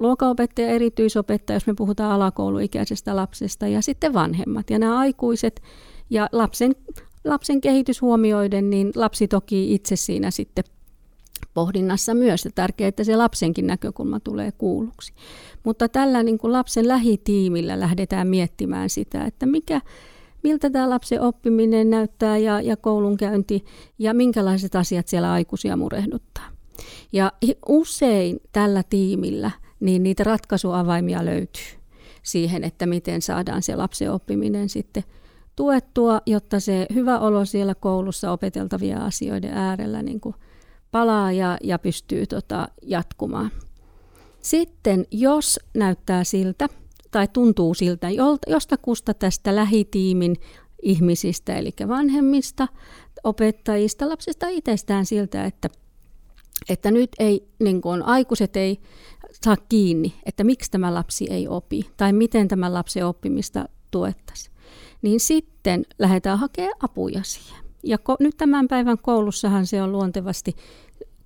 luokanopettaja, 0.00 0.68
erityisopettaja, 0.68 1.56
jos 1.56 1.66
me 1.66 1.74
puhutaan 1.74 2.12
alakouluikäisestä 2.12 3.16
lapsesta, 3.16 3.68
ja 3.68 3.82
sitten 3.82 4.14
vanhemmat. 4.14 4.70
Ja 4.70 4.78
nämä 4.78 4.98
aikuiset 4.98 5.62
ja 6.10 6.28
lapsen, 6.32 6.74
lapsen 7.24 7.60
kehitys 7.60 8.02
huomioiden, 8.02 8.70
niin 8.70 8.92
lapsi 8.94 9.28
toki 9.28 9.74
itse 9.74 9.96
siinä 9.96 10.30
sitten 10.30 10.64
pohdinnassa 11.54 12.14
myös. 12.14 12.44
Ja 12.44 12.50
tärkeää, 12.54 12.88
että 12.88 13.04
se 13.04 13.16
lapsenkin 13.16 13.66
näkökulma 13.66 14.20
tulee 14.20 14.52
kuulluksi. 14.52 15.12
Mutta 15.64 15.88
tällä 15.88 16.22
niin 16.22 16.38
kuin 16.38 16.52
lapsen 16.52 16.88
lähitiimillä 16.88 17.80
lähdetään 17.80 18.28
miettimään 18.28 18.90
sitä, 18.90 19.24
että 19.24 19.46
mikä, 19.46 19.80
miltä 20.42 20.70
tämä 20.70 20.90
lapsen 20.90 21.20
oppiminen 21.20 21.90
näyttää 21.90 22.38
ja, 22.38 22.60
ja 22.60 22.76
koulunkäynti 22.76 23.64
ja 23.98 24.14
minkälaiset 24.14 24.74
asiat 24.74 25.08
siellä 25.08 25.32
aikuisia 25.32 25.76
murehduttaa. 25.76 26.57
Ja 27.12 27.32
usein 27.68 28.40
tällä 28.52 28.82
tiimillä 28.82 29.50
niin 29.80 30.02
niitä 30.02 30.24
ratkaisuavaimia 30.24 31.24
löytyy 31.24 31.78
siihen, 32.22 32.64
että 32.64 32.86
miten 32.86 33.22
saadaan 33.22 33.62
se 33.62 33.76
lapsen 33.76 34.12
oppiminen 34.12 34.68
sitten 34.68 35.04
tuettua, 35.56 36.20
jotta 36.26 36.60
se 36.60 36.86
hyvä 36.94 37.18
olo 37.18 37.44
siellä 37.44 37.74
koulussa 37.74 38.32
opeteltavia 38.32 39.04
asioiden 39.04 39.52
äärellä 39.52 40.02
niin 40.02 40.20
kuin 40.20 40.34
palaa 40.90 41.32
ja, 41.32 41.58
ja 41.62 41.78
pystyy 41.78 42.26
tota, 42.26 42.68
jatkumaan. 42.82 43.50
Sitten 44.40 45.06
jos 45.10 45.60
näyttää 45.74 46.24
siltä 46.24 46.68
tai 47.10 47.28
tuntuu 47.32 47.74
siltä 47.74 48.08
jostakusta 48.46 49.14
tästä 49.14 49.56
lähitiimin 49.56 50.36
ihmisistä, 50.82 51.56
eli 51.56 51.70
vanhemmista, 51.88 52.68
opettajista, 53.24 54.08
lapsista 54.08 54.48
itsestään 54.48 55.06
siltä, 55.06 55.44
että 55.44 55.68
että 56.68 56.90
nyt 56.90 57.10
ei, 57.18 57.48
niin 57.60 57.80
kuin 57.80 58.02
aikuiset 58.02 58.56
ei 58.56 58.80
saa 59.44 59.56
kiinni, 59.68 60.14
että 60.26 60.44
miksi 60.44 60.70
tämä 60.70 60.94
lapsi 60.94 61.26
ei 61.30 61.48
opi 61.48 61.90
tai 61.96 62.12
miten 62.12 62.48
tämä 62.48 62.72
lapsen 62.72 63.06
oppimista 63.06 63.68
tuettaisiin. 63.90 64.56
Niin 65.02 65.20
sitten 65.20 65.84
lähdetään 65.98 66.38
hakemaan 66.38 66.76
apuja 66.80 67.22
siihen. 67.22 67.64
Ja 67.82 67.96
ko- 67.96 68.16
nyt 68.20 68.36
tämän 68.36 68.68
päivän 68.68 68.98
koulussahan 68.98 69.66
se 69.66 69.82
on 69.82 69.92
luontevasti, 69.92 70.56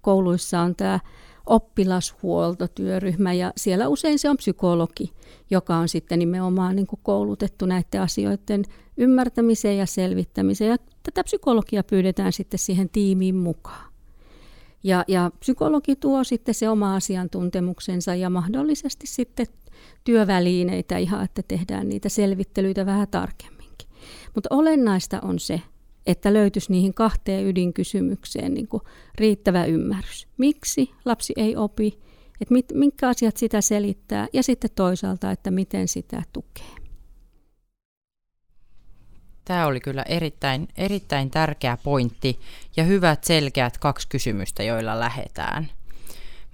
kouluissa 0.01 0.61
on 0.61 0.77
tämä 0.77 1.01
oppilashuoltotyöryhmä 1.47 3.33
ja 3.33 3.53
siellä 3.57 3.89
usein 3.89 4.19
se 4.19 4.31
on 4.31 4.37
psykologi, 4.37 5.13
joka 5.51 5.77
on 5.77 5.89
sitten 5.89 6.19
nimenomaan 6.19 6.77
niin 6.77 6.87
koulutettu 7.03 7.67
näiden 7.67 8.01
asioiden 8.01 8.65
ymmärtämiseen 8.97 9.79
ja 9.79 9.87
selvittämiseen. 9.87 10.71
Ja 10.71 10.77
tätä 11.03 11.25
psykologia 11.25 11.85
pyydetään 11.85 12.33
sitten 12.33 12.59
siihen 12.59 12.89
tiimiin 12.89 13.37
mukaan. 13.37 13.92
Ja, 14.85 15.05
ja 15.09 15.31
psykologi 15.41 15.97
tuo 15.97 16.25
sitten 16.25 16.55
se 16.55 16.69
oma 16.69 16.97
asiantuntemuksensa 16.97 18.15
ja 18.15 18.31
mahdollisesti 18.31 19.07
sitten 19.07 19.47
työvälineitä 20.05 20.99
ihan, 20.99 21.25
että 21.25 21.43
tehdään 21.49 21.89
niitä 21.89 22.09
selvittelyitä 22.09 22.87
vähän 22.87 23.09
tarkemminkin. 23.09 23.89
Mutta 24.35 24.49
olennaista 24.55 25.21
on 25.21 25.39
se, 25.39 25.61
että 26.07 26.33
löytyisi 26.33 26.73
niihin 26.73 26.95
kahteen 26.95 27.47
ydinkysymykseen 27.47 28.55
niin 28.55 28.69
kuin 28.69 28.83
riittävä 29.15 29.65
ymmärrys. 29.65 30.29
Miksi 30.39 30.91
lapsi 31.05 31.33
ei 31.37 31.57
opi, 31.57 31.99
että 32.41 32.55
mit, 32.55 32.67
mitkä 32.75 33.09
asiat 33.09 33.37
sitä 33.37 33.61
selittää 33.61 34.29
ja 34.33 34.43
sitten 34.43 34.71
toisaalta, 34.75 35.31
että 35.31 35.51
miten 35.51 35.89
sitä 35.89 36.23
tukee. 36.33 36.82
Tämä 39.45 39.67
oli 39.67 39.81
kyllä 39.81 40.03
erittäin, 40.03 40.69
erittäin 40.77 41.31
tärkeä 41.31 41.79
pointti 41.83 42.41
ja 42.77 42.85
hyvät 42.85 43.25
selkeät 43.25 43.79
kaksi 43.79 44.09
kysymystä, 44.09 44.63
joilla 44.63 45.01
lähetään. 45.01 45.71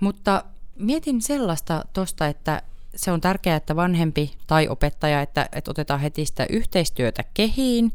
Mutta 0.00 0.45
mietin 0.76 1.23
sellaista 1.23 1.85
tuosta, 1.92 2.26
että 2.26 2.62
se 2.97 3.12
on 3.12 3.21
tärkeää, 3.21 3.57
että 3.57 3.76
vanhempi 3.76 4.33
tai 4.47 4.68
opettaja, 4.68 5.23
että, 5.23 5.49
että 5.52 5.71
otetaan 5.71 6.00
heti 6.00 6.26
sitä 6.26 6.47
yhteistyötä 6.50 7.25
kehiin, 7.35 7.92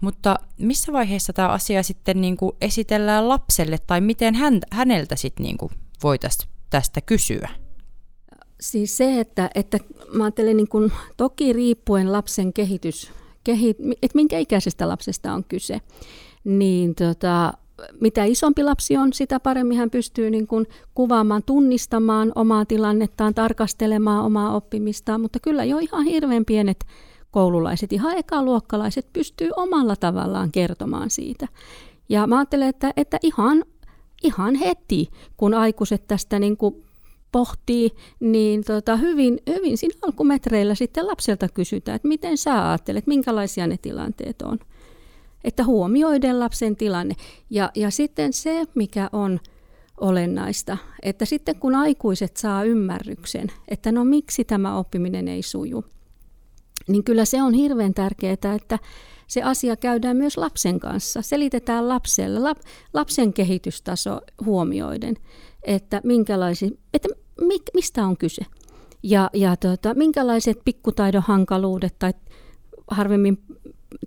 Mutta 0.00 0.38
missä 0.58 0.92
vaiheessa 0.92 1.32
tämä 1.32 1.48
asia 1.48 1.82
sitten 1.82 2.20
niin 2.20 2.36
kuin 2.36 2.56
esitellään 2.60 3.28
lapselle 3.28 3.78
tai 3.86 4.00
miten 4.00 4.34
hän, 4.34 4.60
häneltä 4.70 5.16
sitten 5.16 5.44
niin 5.44 5.56
voitaisiin 6.02 6.48
tästä 6.70 7.00
kysyä? 7.00 7.48
Siis 8.60 8.96
se, 8.96 9.20
että, 9.20 9.50
että 9.54 9.78
mä 10.12 10.24
ajattelen 10.24 10.56
niin 10.56 10.68
kuin, 10.68 10.92
toki 11.16 11.52
riippuen 11.52 12.12
lapsen 12.12 12.52
kehitys, 12.52 13.12
että 14.02 14.14
minkä 14.14 14.38
ikäisestä 14.38 14.88
lapsesta 14.88 15.32
on 15.32 15.44
kyse, 15.44 15.80
niin 16.44 16.94
tota, 16.94 17.52
mitä 18.00 18.24
isompi 18.24 18.62
lapsi 18.62 18.96
on, 18.96 19.12
sitä 19.12 19.40
paremmin 19.40 19.78
hän 19.78 19.90
pystyy 19.90 20.30
niin 20.30 20.46
kuin 20.46 20.66
kuvaamaan, 20.94 21.42
tunnistamaan 21.42 22.32
omaa 22.34 22.64
tilannettaan, 22.64 23.34
tarkastelemaan 23.34 24.24
omaa 24.24 24.54
oppimistaan, 24.56 25.20
mutta 25.20 25.38
kyllä 25.40 25.64
jo 25.64 25.78
ihan 25.78 26.04
hirveän 26.04 26.44
pienet 26.44 26.84
koululaiset, 27.30 27.92
ihan 27.92 28.18
ekaluokkalaiset 28.18 29.06
pystyy 29.12 29.50
omalla 29.56 29.96
tavallaan 29.96 30.52
kertomaan 30.52 31.10
siitä. 31.10 31.48
Ja 32.08 32.26
mä 32.26 32.38
ajattelen, 32.38 32.68
että, 32.68 32.92
että 32.96 33.18
ihan, 33.22 33.64
ihan 34.22 34.54
heti, 34.54 35.10
kun 35.36 35.54
aikuiset 35.54 36.06
tästä 36.08 36.38
niin 36.38 36.56
kuin 36.56 36.84
pohtii, 37.32 37.90
niin 38.20 38.64
tota, 38.64 38.96
hyvin, 38.96 39.40
hyvin 39.46 39.78
siinä 39.78 39.98
alkumetreillä 40.02 40.74
sitten 40.74 41.06
lapselta 41.06 41.48
kysytään, 41.48 41.96
että 41.96 42.08
miten 42.08 42.38
sä 42.38 42.68
ajattelet, 42.68 43.06
minkälaisia 43.06 43.66
ne 43.66 43.76
tilanteet 43.82 44.42
on. 44.42 44.58
Että 45.44 45.64
huomioiden 45.64 46.40
lapsen 46.40 46.76
tilanne. 46.76 47.14
Ja, 47.50 47.70
ja 47.74 47.90
sitten 47.90 48.32
se, 48.32 48.64
mikä 48.74 49.08
on 49.12 49.40
olennaista, 50.00 50.76
että 51.02 51.24
sitten 51.24 51.56
kun 51.56 51.74
aikuiset 51.74 52.36
saa 52.36 52.64
ymmärryksen, 52.64 53.52
että 53.68 53.92
no 53.92 54.04
miksi 54.04 54.44
tämä 54.44 54.76
oppiminen 54.76 55.28
ei 55.28 55.42
suju, 55.42 55.84
niin 56.88 57.04
kyllä 57.04 57.24
se 57.24 57.42
on 57.42 57.54
hirveän 57.54 57.94
tärkeää, 57.94 58.32
että 58.32 58.78
se 59.26 59.42
asia 59.42 59.76
käydään 59.76 60.16
myös 60.16 60.36
lapsen 60.36 60.80
kanssa. 60.80 61.22
Selitetään 61.22 61.88
lapselle, 61.88 62.40
lap, 62.40 62.58
lapsen 62.94 63.32
kehitystaso 63.32 64.20
huomioiden, 64.44 65.16
että, 65.62 66.00
minkälaisi, 66.04 66.78
että 66.94 67.08
mi, 67.40 67.58
mistä 67.74 68.06
on 68.06 68.16
kyse. 68.16 68.42
Ja, 69.02 69.30
ja 69.32 69.56
tota, 69.56 69.94
minkälaiset 69.94 70.58
pikkutaidon 70.64 71.22
hankaluudet 71.26 71.98
tai 71.98 72.12
harvemmin 72.88 73.38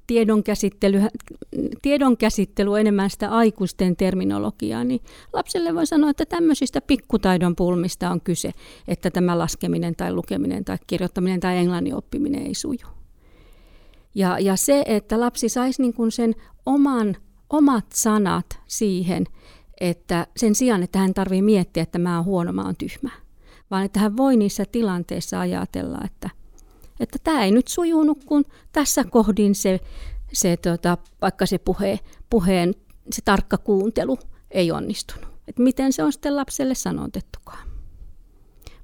tiedon 0.07 0.43
käsittely, 0.43 1.01
tiedon 1.81 2.17
käsittely 2.17 2.71
on 2.71 2.79
enemmän 2.79 3.09
sitä 3.09 3.29
aikuisten 3.29 3.95
terminologiaa, 3.95 4.83
niin 4.83 5.01
lapselle 5.33 5.75
voi 5.75 5.85
sanoa, 5.85 6.09
että 6.09 6.25
tämmöisistä 6.25 6.81
pikkutaidon 6.81 7.55
pulmista 7.55 8.09
on 8.09 8.21
kyse, 8.21 8.51
että 8.87 9.11
tämä 9.11 9.37
laskeminen 9.37 9.95
tai 9.95 10.13
lukeminen 10.13 10.65
tai 10.65 10.77
kirjoittaminen 10.87 11.39
tai 11.39 11.57
englannin 11.57 11.95
oppiminen 11.95 12.47
ei 12.47 12.53
suju. 12.53 12.87
Ja, 14.15 14.39
ja 14.39 14.55
se, 14.55 14.83
että 14.85 15.19
lapsi 15.19 15.49
saisi 15.49 15.81
niin 15.81 15.93
kuin 15.93 16.11
sen 16.11 16.35
oman, 16.65 17.15
omat 17.49 17.85
sanat 17.93 18.59
siihen, 18.67 19.25
että 19.81 20.27
sen 20.37 20.55
sijaan, 20.55 20.83
että 20.83 20.99
hän 20.99 21.13
tarvitsee 21.13 21.41
miettiä, 21.41 21.83
että 21.83 21.99
mä 21.99 22.15
oon 22.15 22.25
huono, 22.25 22.53
mä 22.53 22.63
oon 22.63 22.75
tyhmä, 22.75 23.09
vaan 23.73 23.85
että 23.85 23.99
hän 23.99 24.17
voi 24.17 24.37
niissä 24.37 24.65
tilanteissa 24.65 25.39
ajatella, 25.39 25.99
että– 26.05 26.29
että 26.99 27.19
tämä 27.23 27.43
ei 27.43 27.51
nyt 27.51 27.67
sujunut, 27.67 28.23
kun 28.23 28.45
tässä 28.71 29.03
kohdin 29.03 29.55
se, 29.55 29.79
se 30.33 30.57
tota, 30.57 30.97
vaikka 31.21 31.45
se 31.45 31.57
puhe, 31.57 31.99
puheen 32.29 32.73
se 33.11 33.21
tarkka 33.25 33.57
kuuntelu 33.57 34.19
ei 34.51 34.71
onnistunut. 34.71 35.29
Et 35.47 35.59
miten 35.59 35.93
se 35.93 36.03
on 36.03 36.13
sitten 36.13 36.35
lapselle 36.35 36.75
sanotettukaan. 36.75 37.67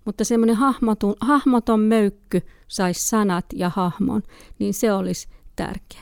Mutta 0.06 0.25
semmoinen 0.25 0.56
hahmoton, 0.56 1.15
hahmoton 1.21 1.80
möykky 1.80 2.41
saisi 2.67 3.08
sanat 3.08 3.45
ja 3.54 3.69
hahmon, 3.69 4.23
niin 4.60 4.73
se 4.73 4.93
olisi 4.93 5.28
tärkeä. 5.56 6.02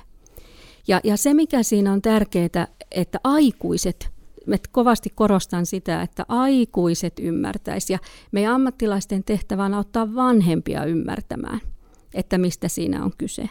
Ja, 0.87 1.01
ja 1.03 1.17
se, 1.17 1.33
mikä 1.33 1.63
siinä 1.63 1.93
on 1.93 2.01
tärkeää, 2.01 2.67
että 2.91 3.19
aikuiset, 3.23 4.09
me 4.47 4.57
kovasti 4.71 5.09
korostan 5.15 5.65
sitä, 5.65 6.01
että 6.01 6.25
aikuiset 6.27 7.13
ymmärtäisi 7.19 7.93
ja 7.93 7.99
meidän 8.31 8.53
ammattilaisten 8.53 9.23
tehtävä 9.23 9.65
on 9.65 9.73
auttaa 9.73 10.15
vanhempia 10.15 10.85
ymmärtämään– 10.85 11.59
että 12.13 12.37
mistä 12.37 12.67
siinä 12.67 13.03
on 13.03 13.11
kyse. 13.17 13.49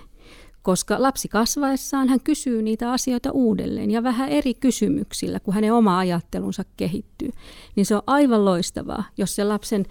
Koska 0.63 1.03
lapsi 1.03 1.29
kasvaessaan 1.29 2.09
hän 2.09 2.21
kysyy 2.25 2.63
niitä 2.63 2.93
asioita 2.93 3.31
uudelleen 3.31 3.91
ja 3.91 4.03
vähän 4.03 4.29
eri 4.29 4.55
kysymyksillä, 4.55 5.41
kun 5.41 5.55
hänen 5.55 5.73
oma 5.73 5.99
ajattelunsa 5.99 6.65
kehittyy. 6.77 7.31
Niin 7.77 7.87
se 7.87 7.95
on 7.95 8.03
aivan 8.07 8.45
loistavaa, 8.45 9.05
jos 9.17 9.37
se 9.37 9.45
lapsen, 9.45 9.87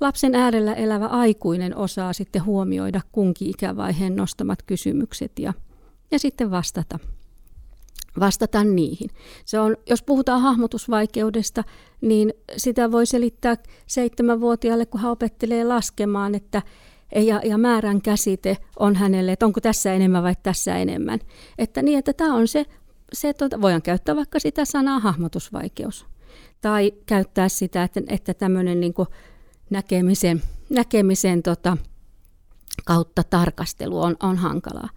lapsen 0.00 0.34
äärellä 0.34 0.74
elävä 0.74 1.06
aikuinen 1.06 1.76
osaa 1.76 2.12
sitten 2.12 2.44
huomioida 2.44 3.00
kunkin 3.12 3.48
ikävaiheen 3.48 4.16
nostamat 4.16 4.62
kysymykset 4.62 5.38
ja, 5.38 5.54
ja 6.10 6.18
sitten 6.18 6.50
vastata 6.50 6.98
vastata 8.20 8.64
niihin. 8.64 9.10
Se 9.44 9.60
on, 9.60 9.76
jos 9.90 10.02
puhutaan 10.02 10.40
hahmotusvaikeudesta, 10.40 11.64
niin 12.00 12.34
sitä 12.56 12.92
voi 12.92 13.06
selittää 13.06 13.56
seitsemänvuotiaalle, 13.86 14.86
kun 14.86 15.00
hän 15.00 15.12
opettelee 15.12 15.64
laskemaan, 15.64 16.34
että 16.34 16.62
ja, 17.16 17.40
ja 17.44 17.58
määrän 17.58 18.02
käsite 18.02 18.56
on 18.78 18.96
hänelle, 18.96 19.32
että 19.32 19.46
onko 19.46 19.60
tässä 19.60 19.92
enemmän 19.92 20.22
vai 20.22 20.34
tässä 20.42 20.76
enemmän. 20.76 21.20
Että 21.58 21.82
niin, 21.82 21.98
että 21.98 22.12
tämä 22.12 22.34
on 22.34 22.48
se, 22.48 22.66
se 23.12 23.32
tuota, 23.34 23.60
voidaan 23.60 23.82
käyttää 23.82 24.16
vaikka 24.16 24.40
sitä 24.40 24.64
sanaa 24.64 24.98
hahmotusvaikeus. 24.98 26.06
Tai 26.60 26.92
käyttää 27.06 27.48
sitä, 27.48 27.82
että, 27.82 28.00
että 28.08 28.34
tämmöinen 28.34 28.80
niin 28.80 28.94
näkemisen, 29.70 30.42
näkemisen 30.70 31.42
tota, 31.42 31.76
kautta 32.84 33.22
tarkastelu 33.24 34.02
on, 34.02 34.16
on 34.22 34.36
hankalaa. 34.36 34.88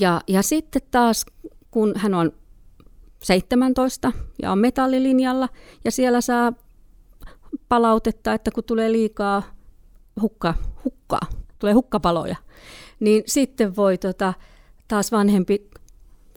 Ja, 0.00 0.20
ja 0.26 0.42
sitten 0.42 0.82
taas, 0.90 1.26
kun 1.70 1.92
hän 1.96 2.14
on 2.14 2.32
17 3.26 4.12
ja 4.42 4.52
on 4.52 4.58
metallilinjalla 4.58 5.48
ja 5.84 5.90
siellä 5.90 6.20
saa 6.20 6.52
palautetta, 7.68 8.32
että 8.34 8.50
kun 8.50 8.64
tulee 8.64 8.92
liikaa 8.92 9.42
hukka, 10.20 10.54
hukkaa, 10.84 11.20
tulee 11.58 11.74
hukkapaloja, 11.74 12.36
niin 13.00 13.22
sitten 13.26 13.76
voi 13.76 13.98
tota, 13.98 14.34
taas 14.88 15.12
vanhempi 15.12 15.70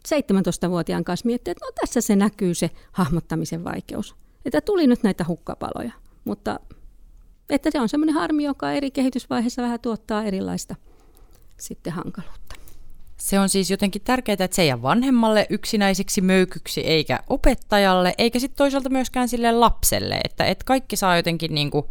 17-vuotiaan 0.07 1.03
kanssa 1.03 1.25
miettiä, 1.25 1.51
että 1.51 1.65
no 1.65 1.71
tässä 1.81 2.01
se 2.01 2.15
näkyy 2.15 2.53
se 2.53 2.71
hahmottamisen 2.91 3.63
vaikeus. 3.63 4.15
Että 4.45 4.61
tuli 4.61 4.87
nyt 4.87 5.03
näitä 5.03 5.25
hukkapaloja, 5.27 5.91
mutta 6.25 6.59
että 7.49 7.71
se 7.71 7.79
on 7.79 7.89
semmoinen 7.89 8.15
harmi, 8.15 8.43
joka 8.43 8.71
eri 8.71 8.91
kehitysvaiheessa 8.91 9.61
vähän 9.61 9.79
tuottaa 9.79 10.23
erilaista 10.23 10.75
sitten 11.57 11.93
hankaluutta. 11.93 12.48
Se 13.19 13.39
on 13.39 13.49
siis 13.49 13.71
jotenkin 13.71 14.01
tärkeää, 14.01 14.33
että 14.33 14.55
se 14.55 14.61
ei 14.61 14.67
jää 14.67 14.81
vanhemmalle 14.81 15.47
yksinäiseksi 15.49 16.21
möykyksi 16.21 16.81
eikä 16.81 17.19
opettajalle, 17.27 18.13
eikä 18.17 18.39
sitten 18.39 18.57
toisaalta 18.57 18.89
myöskään 18.89 19.29
sille 19.29 19.51
lapselle, 19.51 20.19
että, 20.23 20.45
että 20.45 20.65
kaikki 20.65 20.95
saa 20.95 21.15
jotenkin 21.15 21.55
niin 21.55 21.71
kuin, 21.71 21.85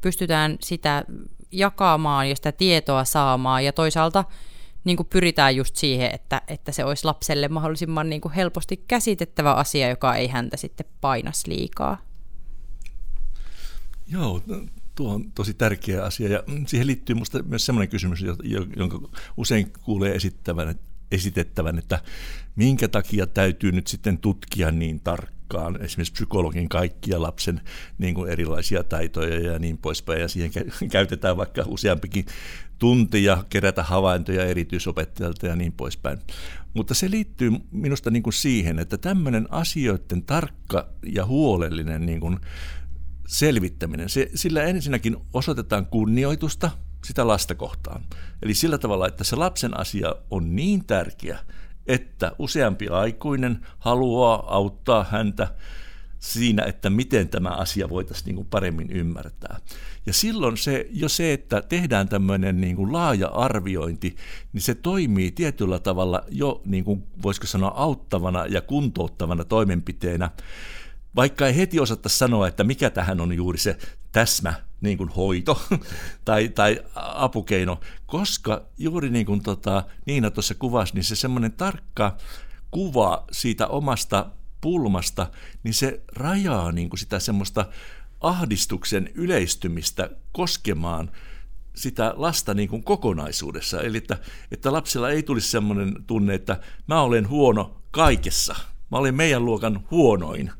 pystytään 0.00 0.56
sitä 0.60 1.04
jakamaan 1.52 2.28
ja 2.28 2.36
sitä 2.36 2.52
tietoa 2.52 3.04
saamaan 3.04 3.64
ja 3.64 3.72
toisaalta 3.72 4.24
niin 4.84 4.96
kuin 4.96 5.06
pyritään 5.06 5.56
just 5.56 5.76
siihen, 5.76 6.14
että, 6.14 6.42
että 6.48 6.72
se 6.72 6.84
olisi 6.84 7.04
lapselle 7.04 7.48
mahdollisimman 7.48 8.10
niin 8.10 8.20
kuin 8.20 8.32
helposti 8.32 8.84
käsitettävä 8.88 9.52
asia, 9.52 9.88
joka 9.88 10.14
ei 10.14 10.28
häntä 10.28 10.56
sitten 10.56 10.86
painas 11.00 11.46
liikaa. 11.46 11.98
Joo, 14.06 14.42
tuo 14.98 15.14
on 15.14 15.32
tosi 15.32 15.54
tärkeä 15.54 16.04
asia 16.04 16.28
ja 16.28 16.42
siihen 16.66 16.86
liittyy 16.86 17.14
minusta 17.14 17.42
myös 17.42 17.66
sellainen 17.66 17.88
kysymys, 17.88 18.24
jonka 18.76 19.08
usein 19.36 19.72
kuulee 19.82 20.14
esittävän, 20.14 20.74
esitettävän, 21.12 21.78
että 21.78 22.00
minkä 22.56 22.88
takia 22.88 23.26
täytyy 23.26 23.72
nyt 23.72 23.86
sitten 23.86 24.18
tutkia 24.18 24.70
niin 24.70 25.00
tarkkaan 25.00 25.82
esimerkiksi 25.82 26.12
psykologin 26.12 26.68
kaikkia 26.68 27.22
lapsen 27.22 27.60
niin 27.98 28.14
kuin 28.14 28.30
erilaisia 28.30 28.84
taitoja 28.84 29.52
ja 29.52 29.58
niin 29.58 29.78
poispäin, 29.78 30.20
ja 30.20 30.28
siihen 30.28 30.50
käytetään 30.90 31.36
vaikka 31.36 31.64
useampikin 31.66 32.26
tunti 32.78 33.24
ja 33.24 33.44
kerätä 33.50 33.82
havaintoja 33.82 34.44
erityisopettajalta 34.44 35.46
ja 35.46 35.56
niin 35.56 35.72
poispäin. 35.72 36.18
Mutta 36.74 36.94
se 36.94 37.10
liittyy 37.10 37.52
minusta 37.70 38.10
niin 38.10 38.22
kuin 38.22 38.34
siihen, 38.34 38.78
että 38.78 38.98
tämmöinen 38.98 39.46
asioiden 39.50 40.22
tarkka 40.22 40.88
ja 41.06 41.26
huolellinen 41.26 42.06
niin 42.06 42.20
kuin 42.20 42.38
selvittäminen, 43.28 44.08
se, 44.08 44.30
sillä 44.34 44.62
ensinnäkin 44.62 45.16
osoitetaan 45.32 45.86
kunnioitusta– 45.86 46.70
sitä 47.04 47.26
lasta 47.26 47.54
kohtaan. 47.54 48.04
Eli 48.42 48.54
sillä 48.54 48.78
tavalla, 48.78 49.06
että 49.06 49.24
se 49.24 49.36
lapsen 49.36 49.80
asia 49.80 50.14
on 50.30 50.56
niin 50.56 50.84
tärkeä, 50.84 51.38
että 51.86 52.32
useampi 52.38 52.88
aikuinen 52.88 53.66
haluaa 53.78 54.54
auttaa 54.54 55.06
häntä 55.10 55.54
siinä, 56.18 56.62
että 56.62 56.90
miten 56.90 57.28
tämä 57.28 57.48
asia 57.48 57.88
voitaisiin 57.88 58.34
niin 58.36 58.46
paremmin 58.46 58.90
ymmärtää. 58.90 59.60
Ja 60.06 60.12
silloin 60.12 60.56
se, 60.56 60.86
jo 60.90 61.08
se, 61.08 61.32
että 61.32 61.62
tehdään 61.62 62.08
tämmöinen 62.08 62.60
niin 62.60 62.76
kuin 62.76 62.92
laaja 62.92 63.28
arviointi, 63.28 64.16
niin 64.52 64.62
se 64.62 64.74
toimii 64.74 65.32
tietyllä 65.32 65.78
tavalla 65.78 66.22
jo, 66.28 66.62
niin 66.64 66.84
kuin 66.84 67.04
voisiko 67.22 67.46
sanoa, 67.46 67.72
auttavana 67.76 68.46
ja 68.46 68.60
kuntouttavana 68.60 69.44
toimenpiteenä, 69.44 70.30
vaikka 71.16 71.46
ei 71.46 71.56
heti 71.56 71.80
osata 71.80 72.08
sanoa, 72.08 72.48
että 72.48 72.64
mikä 72.64 72.90
tähän 72.90 73.20
on 73.20 73.32
juuri 73.32 73.58
se 73.58 73.78
täsmä 74.12 74.54
niin 74.80 74.98
kuin 74.98 75.08
hoito 75.08 75.62
tai, 76.24 76.48
tai 76.48 76.80
apukeino, 76.94 77.80
koska 78.06 78.64
juuri 78.78 79.10
niin 79.10 79.26
kuin 79.26 79.42
tota, 79.42 79.84
Niina 80.06 80.30
tuossa 80.30 80.54
kuvasi, 80.54 80.94
niin 80.94 81.04
se 81.04 81.16
semmoinen 81.16 81.52
tarkka 81.52 82.16
kuva 82.70 83.24
siitä 83.30 83.66
omasta 83.66 84.30
pulmasta, 84.60 85.30
niin 85.62 85.74
se 85.74 86.00
rajaa 86.16 86.72
niin 86.72 86.90
kuin 86.90 87.00
sitä 87.00 87.18
semmoista 87.18 87.66
ahdistuksen 88.20 89.10
yleistymistä 89.14 90.10
koskemaan 90.32 91.10
sitä 91.74 92.14
lasta 92.16 92.54
niin 92.54 92.68
kuin 92.68 92.84
kokonaisuudessa. 92.84 93.80
Eli 93.80 93.98
että, 93.98 94.18
että 94.50 94.72
lapsella 94.72 95.10
ei 95.10 95.22
tulisi 95.22 95.50
semmoinen 95.50 96.04
tunne, 96.06 96.34
että 96.34 96.60
mä 96.86 97.02
olen 97.02 97.28
huono 97.28 97.82
kaikessa. 97.90 98.54
Mä 98.90 98.98
olen 98.98 99.14
meidän 99.14 99.44
luokan 99.44 99.86
huonoin, 99.90 100.50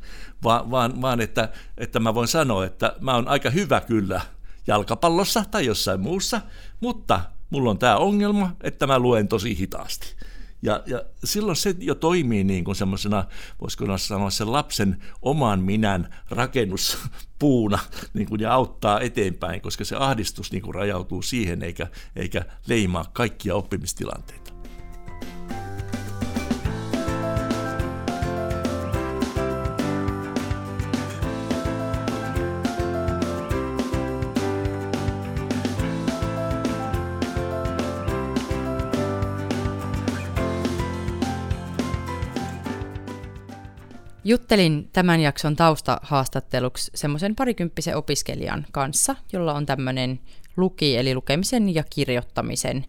vaan, 0.44 0.70
vaan, 0.70 1.02
vaan 1.02 1.20
että, 1.20 1.48
että 1.78 2.00
mä 2.00 2.14
voin 2.14 2.28
sanoa, 2.28 2.64
että 2.64 2.96
mä 3.00 3.14
oon 3.14 3.28
aika 3.28 3.50
hyvä 3.50 3.80
kyllä 3.80 4.20
jalkapallossa 4.66 5.44
tai 5.50 5.66
jossain 5.66 6.00
muussa, 6.00 6.40
mutta 6.80 7.20
mulla 7.50 7.70
on 7.70 7.78
tämä 7.78 7.96
ongelma, 7.96 8.56
että 8.60 8.86
mä 8.86 8.98
luen 8.98 9.28
tosi 9.28 9.58
hitaasti. 9.58 10.14
Ja, 10.62 10.82
ja 10.86 11.02
silloin 11.24 11.56
se 11.56 11.74
jo 11.78 11.94
toimii 11.94 12.44
niin 12.44 12.64
kuin 12.64 12.76
semmoisena, 12.76 13.24
voisiko 13.60 13.98
sanoa 13.98 14.30
sen 14.30 14.52
lapsen 14.52 15.02
oman 15.22 15.60
minän 15.60 16.14
rakennuspuuna 16.30 17.78
niin 18.14 18.28
kuin, 18.28 18.40
ja 18.40 18.54
auttaa 18.54 19.00
eteenpäin, 19.00 19.60
koska 19.60 19.84
se 19.84 19.96
ahdistus 19.96 20.52
niin 20.52 20.62
kuin 20.62 20.74
rajautuu 20.74 21.22
siihen 21.22 21.62
eikä, 21.62 21.86
eikä 22.16 22.44
leimaa 22.66 23.10
kaikkia 23.12 23.54
oppimistilanteita. 23.54 24.57
Juttelin 44.28 44.88
tämän 44.92 45.20
jakson 45.20 45.56
taustahaastatteluksi 45.56 46.90
semmoisen 46.94 47.34
parikymppisen 47.34 47.96
opiskelijan 47.96 48.66
kanssa, 48.72 49.16
jolla 49.32 49.54
on 49.54 49.66
tämmöinen 49.66 50.20
luki, 50.56 50.96
eli 50.96 51.14
lukemisen 51.14 51.74
ja 51.74 51.84
kirjoittamisen 51.90 52.86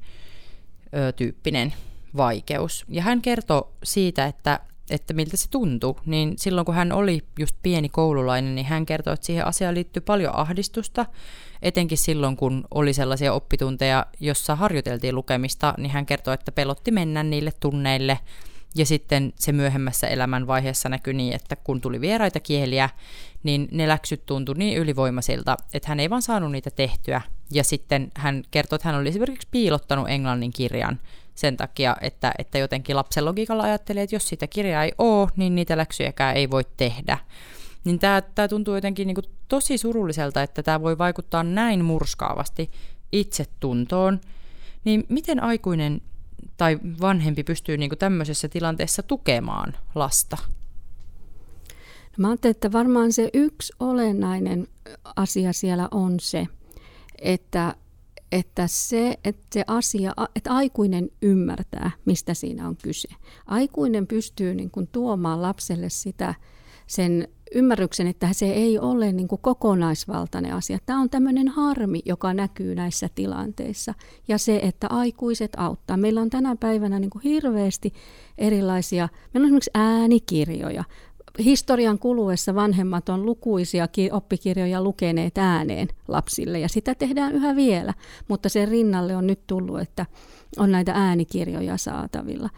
ö, 0.96 1.12
tyyppinen 1.12 1.74
vaikeus. 2.18 2.86
Ja 2.90 3.02
hän 3.02 3.22
kertoi 3.22 3.68
siitä, 3.84 4.26
että, 4.26 4.60
että 4.90 5.14
miltä 5.14 5.38
se 5.38 5.50
tuntui, 5.50 5.96
niin 6.06 6.34
silloin 6.38 6.66
kun 6.66 6.76
hän 6.76 6.92
oli 6.92 7.22
just 7.40 7.56
pieni 7.64 7.90
koululainen, 7.90 8.56
niin 8.56 8.68
hän 8.68 8.86
kertoi, 8.86 9.14
että 9.14 9.26
siihen 9.26 9.48
asiaan 9.48 9.76
liittyy 9.76 10.02
paljon 10.02 10.36
ahdistusta, 10.36 11.06
etenkin 11.62 11.98
silloin 11.98 12.38
kun 12.38 12.64
oli 12.72 12.94
sellaisia 12.94 13.34
oppitunteja, 13.34 14.06
jossa 14.20 14.56
harjoiteltiin 14.56 15.16
lukemista, 15.16 15.74
niin 15.78 15.92
hän 15.92 16.06
kertoi, 16.06 16.34
että 16.34 16.52
pelotti 16.52 16.92
mennä 16.92 17.24
niille 17.24 17.52
tunneille– 17.60 18.20
ja 18.76 18.86
sitten 18.86 19.34
se 19.36 19.52
myöhemmässä 19.52 20.08
elämän 20.08 20.48
vaiheessa 20.48 20.90
näkyi 20.90 21.14
niin, 21.14 21.34
että 21.34 21.56
kun 21.56 21.82
tuli 21.82 22.02
vieraita 22.02 22.40
kieliä, 22.40 22.90
niin 23.44 23.68
ne 23.72 23.88
läksyt 23.88 24.26
tuntui 24.26 24.56
niin 24.56 24.78
ylivoimaisilta, 24.78 25.58
että 25.74 25.90
hän 25.90 26.00
ei 26.00 26.10
vaan 26.10 26.22
saanut 26.22 26.52
niitä 26.52 26.72
tehtyä. 26.72 27.22
Ja 27.52 27.64
sitten 27.64 28.12
hän 28.16 28.44
kertoi, 28.52 28.76
että 28.76 28.88
hän 28.90 29.00
oli 29.00 29.10
esimerkiksi 29.10 29.48
piilottanut 29.52 30.10
englannin 30.10 30.54
kirjan 30.54 31.00
sen 31.36 31.58
takia, 31.58 31.96
että, 32.02 32.32
että 32.38 32.58
jotenkin 32.58 32.96
lapsen 32.96 33.26
logiikalla 33.26 33.64
ajattelee, 33.64 34.04
että 34.04 34.16
jos 34.16 34.28
sitä 34.28 34.48
kirjaa 34.48 34.84
ei 34.84 34.92
ole, 34.98 35.30
niin 35.36 35.56
niitä 35.56 35.78
läksyjäkään 35.78 36.36
ei 36.36 36.50
voi 36.50 36.64
tehdä. 36.78 37.18
Niin 37.84 38.00
tämä, 38.00 38.22
tämä 38.22 38.48
tuntuu 38.48 38.76
jotenkin 38.76 39.08
niin 39.08 39.16
kuin 39.16 39.26
tosi 39.48 39.78
surulliselta, 39.78 40.44
että 40.44 40.64
tämä 40.64 40.82
voi 40.82 40.98
vaikuttaa 40.98 41.44
näin 41.44 41.86
murskaavasti 41.86 42.72
itsetuntoon. 43.12 44.20
Niin 44.86 45.04
miten 45.10 45.44
aikuinen 45.44 46.02
tai 46.60 46.80
vanhempi 47.02 47.44
pystyy 47.44 47.78
niin 47.78 47.90
kuin 47.90 48.00
tämmöisessä 48.00 48.50
tilanteessa 48.50 49.04
tukemaan 49.04 49.78
lasta? 49.96 50.38
No 52.18 52.22
mä 52.22 52.28
ajattelen, 52.28 52.52
että 52.52 52.72
varmaan 52.72 53.14
se 53.14 53.30
yksi 53.34 53.74
olennainen 53.80 54.68
asia 55.16 55.54
siellä 55.54 55.88
on 55.92 56.20
se, 56.20 56.48
että, 57.22 57.76
että 58.32 58.68
se, 58.68 59.20
että 59.24 59.46
se 59.54 59.64
asia, 59.68 60.14
että 60.36 60.54
aikuinen 60.54 61.10
ymmärtää, 61.22 61.92
mistä 62.06 62.34
siinä 62.34 62.68
on 62.68 62.78
kyse. 62.84 63.10
Aikuinen 63.46 64.08
pystyy 64.08 64.56
niin 64.56 64.72
kuin 64.72 64.88
tuomaan 64.92 65.42
lapselle 65.42 65.90
sitä 65.90 66.36
sen 66.88 67.28
ymmärryksen, 67.56 68.08
että 68.08 68.34
se 68.34 68.46
ei 68.46 68.80
ole 68.80 69.12
niin 69.12 69.28
kuin 69.28 69.42
kokonaisvaltainen 69.42 70.54
asia. 70.54 70.78
Tämä 70.86 71.02
on 71.02 71.10
tämmöinen 71.10 71.48
harmi, 71.48 72.02
joka 72.06 72.34
näkyy 72.34 72.76
näissä 72.76 73.10
tilanteissa. 73.16 73.94
Ja 74.28 74.38
se, 74.38 74.60
että 74.64 74.88
aikuiset 74.90 75.52
auttaa. 75.58 75.98
Meillä 75.98 76.22
on 76.22 76.30
tänä 76.30 76.56
päivänä 76.56 77.00
niin 77.00 77.10
kuin 77.10 77.22
hirveästi 77.22 77.94
erilaisia, 78.38 79.10
meillä 79.34 79.46
on 79.46 79.48
esimerkiksi 79.48 79.72
äänikirjoja. 79.74 80.84
Historian 81.44 82.00
kuluessa 82.00 82.56
vanhemmat 82.56 83.10
on 83.10 83.26
lukuisia 83.26 83.88
oppikirjoja 84.12 84.84
lukeneet 84.84 85.38
ääneen 85.38 85.88
lapsille 86.08 86.60
ja 86.60 86.70
sitä 86.70 86.96
tehdään 86.96 87.34
yhä 87.34 87.56
vielä, 87.56 87.94
mutta 88.28 88.50
sen 88.50 88.68
rinnalle 88.68 89.16
on 89.16 89.28
nyt 89.28 89.48
tullut, 89.48 89.80
että 89.80 90.06
on 90.58 90.72
näitä 90.72 90.92
äänikirjoja 90.96 91.78
saatavilla. 91.78 92.50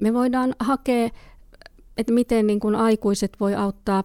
Me 0.00 0.14
voidaan 0.14 0.54
hakea 0.58 1.10
että 2.00 2.12
miten 2.12 2.46
niin 2.46 2.60
kuin 2.60 2.74
aikuiset 2.74 3.32
voi 3.40 3.54
auttaa 3.54 4.04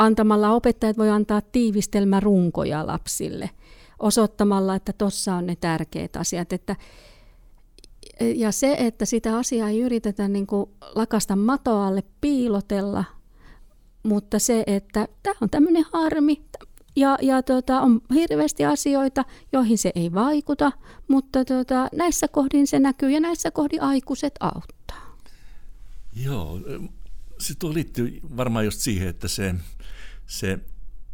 antamalla 0.00 0.50
opettajat 0.50 0.98
voi 0.98 1.10
antaa 1.10 1.40
tiivistelmärunkoja 1.40 2.86
lapsille 2.86 3.50
osoittamalla, 3.98 4.74
että 4.74 4.92
tuossa 4.92 5.34
on 5.34 5.46
ne 5.46 5.56
tärkeät 5.56 6.16
asiat. 6.16 6.52
Että, 6.52 6.76
ja 8.34 8.52
se, 8.52 8.76
että 8.78 9.04
sitä 9.04 9.36
asiaa 9.36 9.68
ei 9.68 9.80
yritetä 9.80 10.28
niin 10.28 10.46
kuin 10.46 10.70
lakasta 10.94 11.36
matoalle 11.36 12.02
piilotella, 12.20 13.04
mutta 14.02 14.38
se, 14.38 14.64
että 14.66 15.08
tämä 15.22 15.34
on 15.40 15.50
tämmöinen 15.50 15.84
harmi 15.92 16.42
ja, 16.96 17.18
ja 17.22 17.42
tota, 17.42 17.80
on 17.80 18.00
hirveästi 18.14 18.64
asioita, 18.64 19.24
joihin 19.52 19.78
se 19.78 19.92
ei 19.94 20.12
vaikuta, 20.12 20.72
mutta 21.08 21.44
tota, 21.44 21.88
näissä 21.92 22.28
kohdin 22.28 22.66
se 22.66 22.78
näkyy 22.78 23.10
ja 23.10 23.20
näissä 23.20 23.50
kohdin 23.50 23.82
aikuiset 23.82 24.34
auttaa. 24.40 25.16
Joo, 26.24 26.58
se 27.38 27.54
tuo 27.58 27.74
liittyy 27.74 28.20
varmaan 28.36 28.64
just 28.64 28.80
siihen, 28.80 29.08
että 29.08 29.28
se, 29.28 29.54
se 30.30 30.58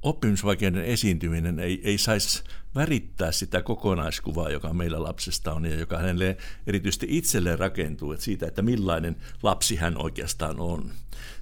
oppimisvaikeuden 0.03 0.85
esiintyminen 0.85 1.59
ei, 1.59 1.81
ei 1.85 1.99
saisi 1.99 2.45
värittää 2.75 3.33
sitä 3.33 3.63
kokonaiskuvaa, 3.63 4.51
joka 4.51 4.73
meillä 4.73 5.03
lapsesta 5.03 5.53
on 5.53 5.65
ja 5.65 5.75
joka 5.75 5.99
hänelle 5.99 6.37
erityisesti 6.67 7.07
itselleen 7.11 7.59
rakentuu, 7.59 8.13
että 8.13 8.25
siitä, 8.25 8.47
että 8.47 8.63
millainen 8.63 9.17
lapsi 9.43 9.77
hän 9.77 10.03
oikeastaan 10.03 10.61
on. 10.61 10.91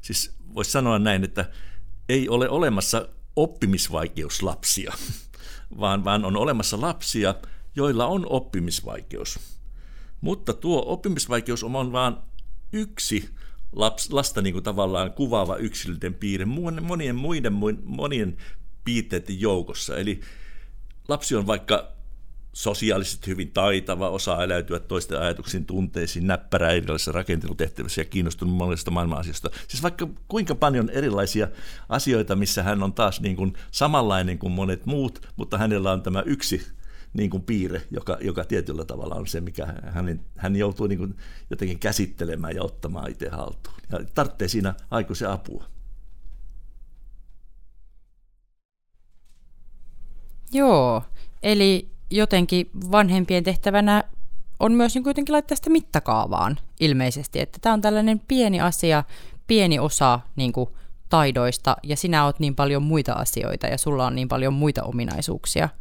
Siis 0.03 0.37
voisi 0.55 0.71
sanoa 0.71 0.99
näin, 0.99 1.25
että 1.25 1.51
ei 2.09 2.29
ole 2.29 2.49
olemassa 2.49 3.09
oppimisvaikeuslapsia, 3.37 4.93
vaan, 5.81 6.05
vaan 6.05 6.25
on 6.25 6.37
olemassa 6.37 6.81
lapsia, 6.81 7.35
joilla 7.77 8.07
on 8.07 8.27
oppimisvaikeus. 8.31 9.39
Mutta 10.21 10.53
tuo 10.53 10.85
oppimisvaikeus 10.87 11.65
on 11.65 11.93
vain 11.93 12.17
yksi 12.73 13.35
laps, 13.77 14.13
lasta 14.13 14.43
niin 14.43 14.53
kuin 14.53 14.65
tavallaan 14.65 15.13
kuvaava 15.13 15.57
yksilöiden 15.57 16.15
piirre 16.15 16.45
monien 16.81 17.17
muiden 17.17 17.53
monien 17.85 18.37
piirteiden 18.85 19.41
joukossa. 19.41 19.97
Eli 19.97 20.21
lapsi 21.09 21.37
on 21.37 21.47
vaikka 21.47 21.95
sosiaalisesti 22.53 23.27
hyvin 23.27 23.51
taitava, 23.51 24.09
osaa 24.09 24.45
eläytyä 24.45 24.81
toisten 24.81 25.21
ajatuksiin, 25.21 25.67
tunteisiin, 25.67 26.27
näppärä 26.27 26.71
erilaisissa 26.71 27.13
rakentelutehtävissä 27.13 28.01
ja 28.01 28.05
kiinnostunut 28.05 28.55
monesta 28.55 28.91
maailman 28.91 29.19
asioista. 29.19 29.51
Siis 29.69 29.83
vaikka 29.83 30.09
kuinka 30.29 30.55
paljon 30.55 30.91
erilaisia 30.91 31.49
asioita, 31.89 32.37
missä 32.37 32.63
hän 32.63 32.83
on 32.83 32.93
taas 32.93 33.21
niin 33.21 33.37
kuin 33.37 33.53
samanlainen 33.71 34.39
kuin 34.39 34.53
monet 34.53 34.87
muut, 34.87 35.29
mutta 35.37 35.59
hänellä 35.59 35.93
on 35.93 36.03
tämä 36.03 36.23
yksi 36.27 36.67
niin 37.14 37.31
kuin 37.31 37.42
piirre, 37.42 37.83
joka, 37.90 38.18
joka 38.20 38.44
tietyllä 38.44 38.85
tavalla 38.85 39.14
on 39.14 39.27
se, 39.27 39.40
mikä 39.40 39.66
hän, 39.66 40.20
hän 40.37 40.57
joutuu 40.57 40.87
niin 40.87 40.98
kuin 40.98 41.16
jotenkin 41.50 41.79
käsittelemään 41.79 42.55
ja 42.55 42.62
ottamaan 42.62 43.11
itse 43.11 43.29
haltuun. 43.29 43.77
Ja 43.92 44.00
tarvitsee 44.14 44.48
siinä 44.48 44.74
aikuisen 44.90 45.31
apua. 45.31 45.64
Joo, 50.53 51.03
eli 51.42 51.88
jotenkin 52.11 52.70
vanhempien 52.92 53.44
tehtävänä 53.44 54.05
on 54.61 54.72
myös 54.72 54.94
niin 54.94 55.05
kuitenkin 55.05 55.33
laittaa 55.33 55.57
sitä 55.57 55.70
mittakaavaan 55.70 56.59
ilmeisesti, 56.81 57.40
että 57.40 57.59
tämä 57.62 57.72
on 57.72 57.81
tällainen 57.81 58.20
pieni 58.29 58.61
asia, 58.61 59.05
pieni 59.46 59.79
osa 59.79 60.20
niin 60.37 60.53
kuin 60.53 60.70
taidoista 61.09 61.77
ja 61.83 61.96
sinä 61.96 62.24
oot 62.24 62.40
niin 62.40 62.55
paljon 62.55 62.83
muita 62.83 63.12
asioita 63.12 63.66
ja 63.66 63.79
sulla 63.79 64.07
on 64.07 64.14
niin 64.14 64.29
paljon 64.29 64.53
muita 64.53 64.83
ominaisuuksia– 64.83 65.68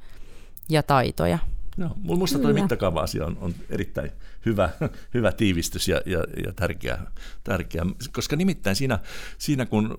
ja 0.69 0.83
taitoja. 0.83 1.39
No, 1.77 1.91
minusta 2.03 2.39
tuo 2.39 2.53
mittakaava-asia 2.53 3.25
on, 3.25 3.37
on 3.41 3.53
erittäin 3.69 4.11
hyvä, 4.45 4.69
hyvä 5.13 5.31
tiivistys 5.31 5.87
ja, 5.87 6.01
ja, 6.05 6.23
ja 6.45 6.53
tärkeä, 6.55 6.97
tärkeä, 7.43 7.85
koska 8.11 8.35
nimittäin 8.35 8.75
siinä, 8.75 8.99
siinä 9.37 9.65
kun 9.65 9.97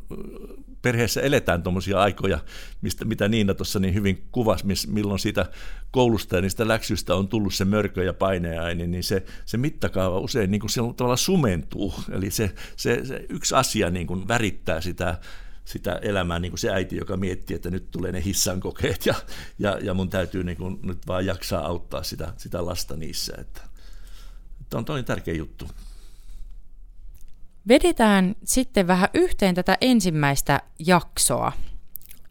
perheessä 0.83 1.20
eletään 1.20 1.62
tuommoisia 1.62 2.00
aikoja, 2.00 2.38
mistä, 2.83 3.05
mitä 3.05 3.29
Niina 3.29 3.55
tuossa 3.55 3.79
niin 3.79 3.94
hyvin 3.94 4.24
kuvasi, 4.33 4.64
milloin 4.87 5.18
siitä 5.18 5.46
koulusta 5.90 6.37
ja 6.37 6.42
niistä 6.42 6.68
läksyistä 6.68 7.14
on 7.14 7.29
tullut 7.29 7.55
se 7.55 7.64
mörkö 7.64 8.05
ja 8.05 8.14
paineaine, 8.14 8.87
niin 8.87 9.05
se, 9.05 9.24
se 9.46 9.57
mittakaava 9.57 10.18
usein 10.18 10.50
niin 10.50 10.61
kuin 10.61 10.94
tavalla 10.96 11.16
sumentuu. 11.16 11.94
Eli 12.12 12.31
se, 12.31 12.55
se, 12.77 13.05
se 13.05 13.27
yksi 13.29 13.55
asia 13.55 13.90
niin 13.90 14.07
kuin 14.07 14.29
värittää 14.29 14.81
sitä 14.81 15.18
sitä 15.64 15.98
elämää, 16.03 16.38
niin 16.38 16.50
kuin 16.53 16.59
se 16.59 16.70
äiti, 16.70 16.96
joka 16.96 17.16
miettii, 17.16 17.57
että 17.57 17.70
nyt 17.70 17.90
tulee 17.90 18.12
ne 18.12 18.24
hissan 18.24 18.61
kokeet 18.61 19.07
ja, 19.07 19.14
ja, 19.59 19.79
ja 19.83 19.94
mun 19.94 20.11
täytyy 20.11 20.44
niin 20.44 20.57
kuin 20.57 20.79
nyt 20.83 21.07
vaan 21.07 21.27
jaksaa 21.27 21.66
auttaa 21.66 22.03
sitä, 22.03 22.35
sitä 22.37 22.66
lasta 22.66 22.96
niissä. 22.96 23.35
Että, 23.38 23.61
että 24.61 24.79
on 24.79 24.85
toinen 24.85 25.05
tärkeä 25.05 25.35
juttu. 25.35 25.68
Vedetään 27.68 28.37
sitten 28.44 28.87
vähän 28.87 29.09
yhteen 29.14 29.55
tätä 29.55 29.79
ensimmäistä 29.81 30.61
jaksoa. 30.79 31.53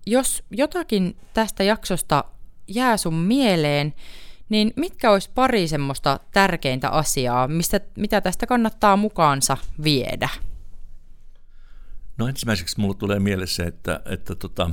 Jos 0.05 0.43
jotakin 0.51 1.17
tästä 1.33 1.63
jaksosta 1.63 2.23
jää 2.67 2.97
sun 2.97 3.13
mieleen, 3.13 3.93
niin 4.49 4.73
mitkä 4.75 5.11
olisi 5.11 5.29
pari 5.35 5.67
semmoista 5.67 6.19
tärkeintä 6.31 6.89
asiaa, 6.89 7.47
mistä, 7.47 7.81
mitä 7.97 8.21
tästä 8.21 8.47
kannattaa 8.47 8.97
mukaansa 8.97 9.57
viedä? 9.83 10.29
No 12.17 12.27
ensimmäiseksi 12.27 12.79
mulle 12.79 12.95
tulee 12.95 13.19
mielessä, 13.19 13.65
että, 13.65 14.01
että 14.05 14.35
tota, 14.35 14.69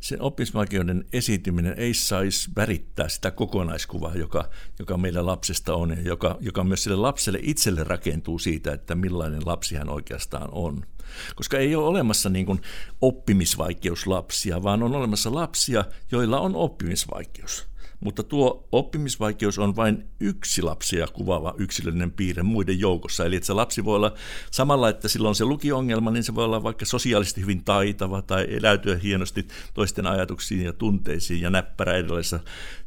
sen 0.00 0.22
oppimisvaikeuden 0.22 1.04
esiintyminen 1.12 1.74
ei 1.76 1.94
saisi 1.94 2.50
värittää 2.56 3.08
sitä 3.08 3.30
kokonaiskuvaa, 3.30 4.14
joka, 4.14 4.50
joka 4.78 4.96
meillä 4.96 5.26
lapsesta 5.26 5.74
on 5.74 5.90
ja 5.90 6.02
joka, 6.02 6.36
joka 6.40 6.64
myös 6.64 6.82
sille 6.82 6.96
lapselle 6.96 7.38
itselle 7.42 7.84
rakentuu 7.84 8.38
siitä, 8.38 8.72
että 8.72 8.94
millainen 8.94 9.42
lapsi 9.46 9.76
hän 9.76 9.88
oikeastaan 9.88 10.48
on. 10.52 10.86
Koska 11.34 11.58
ei 11.58 11.74
ole 11.74 11.86
olemassa 11.86 12.28
niin 12.28 12.46
kuin 12.46 12.60
oppimisvaikeuslapsia, 13.00 14.62
vaan 14.62 14.82
on 14.82 14.94
olemassa 14.94 15.34
lapsia, 15.34 15.84
joilla 16.10 16.40
on 16.40 16.56
oppimisvaikeus 16.56 17.71
mutta 18.04 18.22
tuo 18.22 18.68
oppimisvaikeus 18.72 19.58
on 19.58 19.76
vain 19.76 20.04
yksi 20.20 20.62
lapsia 20.62 21.06
kuvaava 21.06 21.54
yksilöllinen 21.58 22.10
piirre 22.10 22.42
muiden 22.42 22.80
joukossa. 22.80 23.24
Eli 23.24 23.36
että 23.36 23.46
se 23.46 23.52
lapsi 23.52 23.84
voi 23.84 23.96
olla 23.96 24.14
samalla, 24.50 24.88
että 24.88 25.08
sillä 25.08 25.28
on 25.28 25.34
se 25.34 25.44
lukiongelma, 25.44 26.10
niin 26.10 26.24
se 26.24 26.34
voi 26.34 26.44
olla 26.44 26.62
vaikka 26.62 26.84
sosiaalisesti 26.84 27.40
hyvin 27.40 27.64
taitava 27.64 28.22
tai 28.22 28.46
eläytyä 28.50 28.96
hienosti 28.96 29.46
toisten 29.74 30.06
ajatuksiin 30.06 30.64
ja 30.64 30.72
tunteisiin 30.72 31.40
ja 31.40 31.50
näppärä 31.50 31.94
erilaisissa 31.94 32.40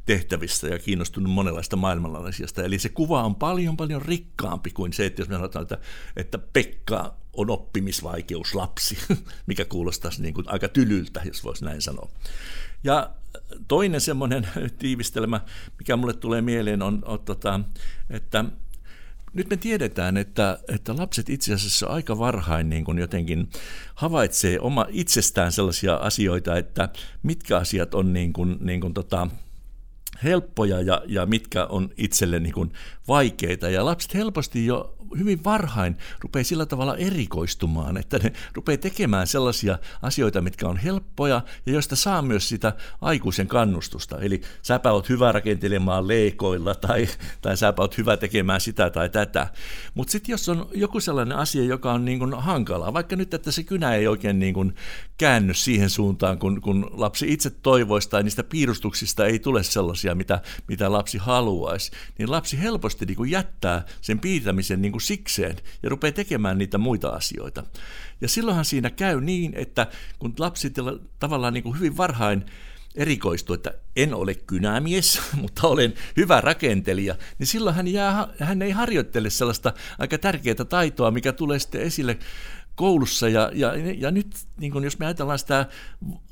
tehtävissä 0.05 0.67
ja 0.67 0.79
kiinnostunut 0.79 1.31
monenlaista 1.31 1.75
maailmanlaisista. 1.75 2.63
Eli 2.63 2.79
se 2.79 2.89
kuva 2.89 3.23
on 3.23 3.35
paljon 3.35 3.77
paljon 3.77 4.01
rikkaampi 4.01 4.71
kuin 4.71 4.93
se, 4.93 5.05
että 5.05 5.21
jos 5.21 5.29
me 5.29 5.35
sanotaan, 5.35 5.63
että, 5.63 5.77
että 6.15 6.37
Pekka 6.37 7.15
on 7.33 7.49
oppimisvaikeuslapsi, 7.49 8.97
mikä 9.47 9.65
kuulostaisi 9.65 10.21
niin 10.21 10.33
kuin 10.33 10.49
aika 10.49 10.67
tylyltä, 10.67 11.21
jos 11.25 11.43
voisi 11.43 11.65
näin 11.65 11.81
sanoa. 11.81 12.09
Ja 12.83 13.11
toinen 13.67 14.01
semmoinen 14.01 14.47
tiivistelmä, 14.79 15.41
mikä 15.79 15.95
mulle 15.95 16.13
tulee 16.13 16.41
mieleen, 16.41 16.81
on, 16.81 17.01
on 17.05 17.19
tota, 17.19 17.59
että 18.09 18.45
nyt 19.33 19.49
me 19.49 19.57
tiedetään, 19.57 20.17
että, 20.17 20.59
että 20.67 20.97
lapset 20.97 21.29
itse 21.29 21.53
asiassa 21.53 21.87
aika 21.87 22.19
varhain 22.19 22.69
niin 22.69 22.85
kuin 22.85 22.97
jotenkin 22.97 23.49
havaitsee 23.95 24.59
oma 24.59 24.85
itsestään 24.89 25.51
sellaisia 25.51 25.95
asioita, 25.95 26.57
että 26.57 26.89
mitkä 27.23 27.57
asiat 27.57 27.95
on 27.95 28.13
niin 28.13 28.33
kuin, 28.33 28.57
niin 28.59 28.81
kuin 28.81 28.93
tota, 28.93 29.27
helppoja 30.23 30.81
ja, 30.81 31.01
ja 31.05 31.25
mitkä 31.25 31.65
on 31.65 31.89
itselle 31.97 32.39
niin 32.39 32.53
kuin 32.53 32.71
vaikeita. 33.07 33.69
Ja 33.69 33.85
lapset 33.85 34.13
helposti 34.13 34.65
jo 34.65 34.95
hyvin 35.17 35.43
varhain 35.43 35.97
rupeaa 36.21 36.43
sillä 36.43 36.65
tavalla 36.65 36.97
erikoistumaan, 36.97 37.97
että 37.97 38.17
ne 38.17 38.33
rupeaa 38.53 38.77
tekemään 38.77 39.27
sellaisia 39.27 39.79
asioita, 40.01 40.41
mitkä 40.41 40.67
on 40.67 40.77
helppoja 40.77 41.41
ja 41.65 41.73
joista 41.73 41.95
saa 41.95 42.21
myös 42.21 42.49
sitä 42.49 42.73
aikuisen 43.01 43.47
kannustusta. 43.47 44.19
Eli 44.19 44.41
säpä 44.61 44.91
oot 44.91 45.09
hyvä 45.09 45.31
rakentelemaan 45.31 46.07
leikoilla 46.07 46.75
tai, 46.75 47.07
tai 47.41 47.57
säpä 47.57 47.81
oot 47.81 47.97
hyvä 47.97 48.17
tekemään 48.17 48.61
sitä 48.61 48.89
tai 48.89 49.09
tätä. 49.09 49.47
Mutta 49.93 50.11
sitten 50.11 50.33
jos 50.33 50.49
on 50.49 50.69
joku 50.73 50.99
sellainen 50.99 51.37
asia, 51.37 51.63
joka 51.63 51.93
on 51.93 52.05
niin 52.05 52.19
kuin 52.19 52.33
hankalaa, 52.33 52.93
vaikka 52.93 53.15
nyt, 53.15 53.33
että 53.33 53.51
se 53.51 53.63
kynä 53.63 53.95
ei 53.95 54.07
oikein 54.07 54.39
niin 54.39 54.53
kuin 54.53 54.75
käänny 55.17 55.53
siihen 55.53 55.89
suuntaan, 55.89 56.39
kun, 56.39 56.61
kun 56.61 56.89
lapsi 56.91 57.33
itse 57.33 57.49
toivoisi 57.49 58.09
tai 58.09 58.23
niistä 58.23 58.43
piirustuksista 58.43 59.25
ei 59.25 59.39
tule 59.39 59.63
sellaisia, 59.63 60.15
mitä, 60.15 60.41
mitä 60.67 60.91
lapsi 60.91 61.17
haluaisi, 61.17 61.91
niin 62.17 62.31
lapsi 62.31 62.61
helposti 62.61 63.05
niin 63.05 63.17
kuin 63.17 63.31
jättää 63.31 63.85
sen 64.01 64.19
piirtämisen 64.19 64.81
niin 64.81 64.91
kuin 64.91 65.01
sikseen 65.05 65.55
ja 65.83 65.89
rupeaa 65.89 66.11
tekemään 66.11 66.57
niitä 66.57 66.77
muita 66.77 67.09
asioita. 67.09 67.63
Ja 68.21 68.27
silloinhan 68.27 68.65
siinä 68.65 68.89
käy 68.89 69.21
niin, 69.21 69.53
että 69.55 69.87
kun 70.19 70.33
lapsi 70.39 70.73
tavallaan 71.19 71.53
niin 71.53 71.63
kuin 71.63 71.77
hyvin 71.79 71.97
varhain 71.97 72.45
erikoistuu, 72.95 73.53
että 73.53 73.73
en 73.95 74.13
ole 74.13 74.35
kynämies, 74.35 75.21
mutta 75.41 75.67
olen 75.67 75.93
hyvä 76.17 76.41
rakentelija, 76.41 77.15
niin 77.39 77.47
silloin 77.47 77.75
hän, 77.75 77.87
jää, 77.87 78.27
hän 78.39 78.61
ei 78.61 78.71
harjoittele 78.71 79.29
sellaista 79.29 79.73
aika 79.99 80.17
tärkeää 80.17 80.65
taitoa, 80.69 81.11
mikä 81.11 81.33
tulee 81.33 81.59
sitten 81.59 81.81
esille 81.81 82.17
koulussa. 82.75 83.29
Ja, 83.29 83.51
ja, 83.53 83.71
ja 83.97 84.11
nyt, 84.11 84.35
niin 84.59 84.71
kun 84.71 84.83
jos 84.83 84.99
me 84.99 85.05
ajatellaan 85.05 85.39
sitä 85.39 85.65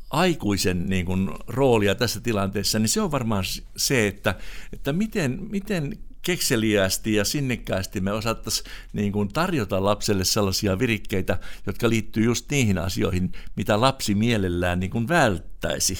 aikuisen 0.10 0.86
niin 0.86 1.06
kun, 1.06 1.40
roolia 1.48 1.96
tässä 1.96 2.20
tilanteessa, 2.20 2.80
niin 2.80 2.90
se 2.90 3.02
on 3.02 3.12
varmaan 3.12 3.44
se, 3.78 4.08
että, 4.08 4.36
että 4.74 4.94
miten, 4.94 5.40
miten 5.50 5.98
kekseliäästi 6.24 7.14
ja 7.14 7.26
sinnikkäästi 7.26 8.02
me 8.02 8.12
osattaisiin 8.12 8.70
niin 8.94 9.12
kuin 9.12 9.30
tarjota 9.34 9.84
lapselle 9.84 10.24
sellaisia 10.24 10.80
virikkeitä, 10.80 11.40
jotka 11.68 11.90
liittyy 11.90 12.24
just 12.24 12.52
niihin 12.52 12.78
asioihin, 12.78 13.32
mitä 13.56 13.82
lapsi 13.82 14.16
mielellään 14.16 14.80
niin 14.80 14.90
kuin 14.90 15.08
välttäisi. 15.08 16.00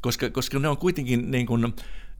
Koska, 0.00 0.30
koska 0.30 0.58
ne 0.58 0.68
on 0.68 0.76
kuitenkin 0.76 1.30
niin 1.30 1.46
kuin, 1.46 1.74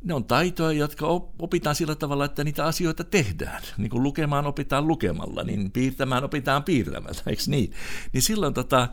ne 0.05 0.15
on 0.15 0.25
taitoja, 0.25 0.79
jotka 0.79 1.07
opitaan 1.39 1.77
sillä 1.77 1.95
tavalla, 1.95 2.25
että 2.25 2.45
niitä 2.45 2.65
asioita 2.65 3.05
tehdään. 3.05 3.63
Niin 3.79 3.91
kuin 3.91 4.03
lukemaan 4.03 4.47
opitaan 4.47 4.89
lukemalla, 4.89 5.43
niin 5.43 5.71
piirtämään 5.71 6.25
opitaan 6.25 6.65
piirtämällä, 6.65 7.21
eikö 7.27 7.43
niin? 7.47 7.73
Niin 8.13 8.23
silloin 8.23 8.55
tota, 8.55 8.89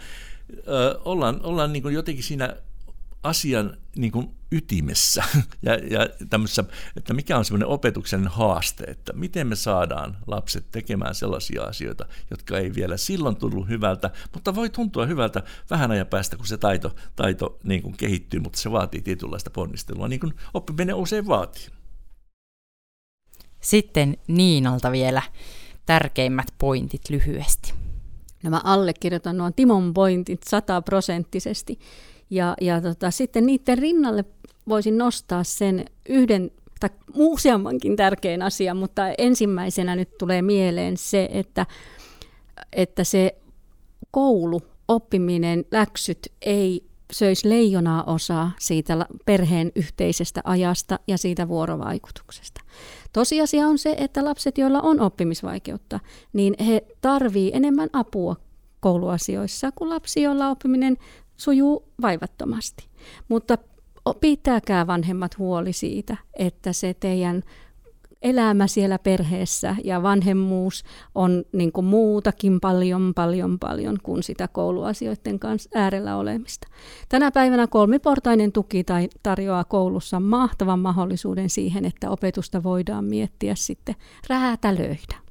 ollaan, 1.06 1.40
ollaan 1.44 1.74
niin 1.74 1.84
kuin 1.84 1.94
jotenkin 1.94 2.24
siinä 2.24 2.56
asian 3.24 3.78
niin 3.96 4.12
kuin 4.12 4.30
ytimessä 4.52 5.24
ja, 5.66 5.74
ja 5.74 6.08
tämmössä, 6.30 6.64
että 6.98 7.14
mikä 7.14 7.38
on 7.38 7.46
semmoinen 7.46 7.68
opetuksen 7.68 8.28
haaste, 8.28 8.84
että 8.84 9.14
miten 9.14 9.48
me 9.48 9.56
saadaan 9.56 10.18
lapset 10.28 10.72
tekemään 10.72 11.16
sellaisia 11.16 11.64
asioita, 11.64 12.06
jotka 12.32 12.58
ei 12.58 12.76
vielä 12.76 12.98
silloin 12.98 13.36
tullut 13.36 13.70
hyvältä, 13.70 14.10
mutta 14.34 14.56
voi 14.56 14.70
tuntua 14.70 15.06
hyvältä 15.06 15.44
vähän 15.70 15.92
ajan 15.92 16.08
päästä, 16.08 16.38
kun 16.38 16.48
se 16.48 16.58
taito, 16.58 16.96
taito 17.16 17.60
niin 17.64 17.82
kuin 17.82 17.98
kehittyy, 17.98 18.40
mutta 18.40 18.60
se 18.60 18.72
vaatii 18.72 19.02
tietynlaista 19.02 19.50
ponnistelua, 19.50 20.08
niin 20.08 20.20
kuin 20.20 20.34
oppiminen 20.54 20.96
usein 20.96 21.28
vaatii. 21.28 21.68
Sitten 23.62 24.18
Niinalta 24.28 24.92
vielä 24.92 25.22
tärkeimmät 25.86 26.54
pointit 26.58 27.10
lyhyesti. 27.10 27.74
Nämä 28.44 28.56
no 28.56 28.62
allekirjoitan 28.64 29.38
nuo 29.38 29.52
Timon 29.52 29.94
pointit 29.94 30.44
sataprosenttisesti. 30.44 31.80
Ja, 32.32 32.56
ja 32.62 32.82
tota, 32.82 33.12
sitten 33.12 33.46
niiden 33.46 33.78
rinnalle 33.78 34.26
voisin 34.68 34.98
nostaa 34.98 35.44
sen 35.44 35.86
yhden 36.10 36.52
tai 36.80 36.90
useammankin 37.16 37.96
tärkeän 37.96 38.42
asian, 38.42 38.78
mutta 38.78 39.04
ensimmäisenä 39.18 39.96
nyt 39.96 40.18
tulee 40.18 40.42
mieleen 40.42 40.98
se, 40.98 41.30
että, 41.32 41.66
että 42.74 43.04
se 43.04 43.36
koulu, 44.12 44.62
oppiminen, 44.88 45.66
läksyt 45.72 46.32
ei 46.42 46.84
söisi 47.12 47.50
leijonaa 47.50 48.04
osaa 48.04 48.52
siitä 48.60 49.06
perheen 49.26 49.72
yhteisestä 49.76 50.42
ajasta 50.44 51.00
ja 51.08 51.18
siitä 51.18 51.48
vuorovaikutuksesta. 51.48 52.62
Tosiasia 53.14 53.68
on 53.68 53.78
se, 53.78 53.96
että 53.98 54.26
lapset, 54.26 54.58
joilla 54.58 54.82
on 54.82 55.00
oppimisvaikeutta, 55.00 56.00
niin 56.34 56.56
he 56.66 56.86
tarvii 57.02 57.52
enemmän 57.54 57.90
apua 57.94 58.36
kouluasioissa 58.80 59.72
kuin 59.76 59.90
lapsi, 59.90 60.22
jolla 60.22 60.50
oppiminen 60.50 60.98
sujuu 61.42 61.84
vaivattomasti. 62.02 62.88
Mutta 63.30 63.58
pitäkää 64.20 64.88
vanhemmat 64.88 65.38
huoli 65.38 65.74
siitä, 65.74 66.18
että 66.34 66.74
se 66.74 66.94
teidän 66.94 67.44
elämä 68.22 68.68
siellä 68.68 69.00
perheessä 69.00 69.76
ja 69.84 70.04
vanhemmuus 70.04 70.84
on 71.16 71.44
niin 71.54 71.72
kuin 71.72 71.86
muutakin 71.86 72.60
paljon, 72.60 73.12
paljon, 73.16 73.60
paljon 73.60 73.98
kuin 74.04 74.24
sitä 74.24 74.48
kouluasioiden 74.48 75.40
kanssa 75.40 75.70
äärellä 75.74 76.18
olemista. 76.18 76.68
Tänä 77.10 77.32
päivänä 77.32 77.68
kolmiportainen 77.68 78.52
tuki 78.52 78.84
tai 78.84 79.10
tarjoaa 79.24 79.64
koulussa 79.64 80.20
mahtavan 80.20 80.80
mahdollisuuden 80.80 81.50
siihen, 81.50 81.86
että 81.86 82.10
opetusta 82.10 82.64
voidaan 82.64 83.06
miettiä 83.06 83.56
sitten 83.56 83.96
räätälöidä. 84.30 85.31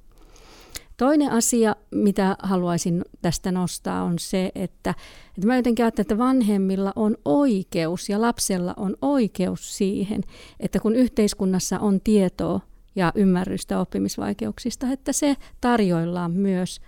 Toinen 1.00 1.30
asia, 1.30 1.76
mitä 1.90 2.36
haluaisin 2.42 3.04
tästä 3.22 3.52
nostaa, 3.52 4.02
on 4.02 4.18
se, 4.18 4.52
että, 4.54 4.94
että 5.36 5.46
mä 5.46 5.56
jotenkin 5.56 5.84
ajattelen, 5.84 6.04
että 6.04 6.18
vanhemmilla 6.18 6.92
on 6.96 7.16
oikeus 7.24 8.08
ja 8.08 8.20
lapsella 8.20 8.74
on 8.76 8.96
oikeus 9.02 9.76
siihen, 9.76 10.22
että 10.60 10.80
kun 10.80 10.94
yhteiskunnassa 10.94 11.78
on 11.78 12.00
tietoa, 12.00 12.60
ja 12.96 13.12
ymmärrystä 13.14 13.80
oppimisvaikeuksista, 13.80 14.86
että 14.92 15.12
se 15.12 15.36
tarjoillaan 15.60 16.32
myös 16.32 16.80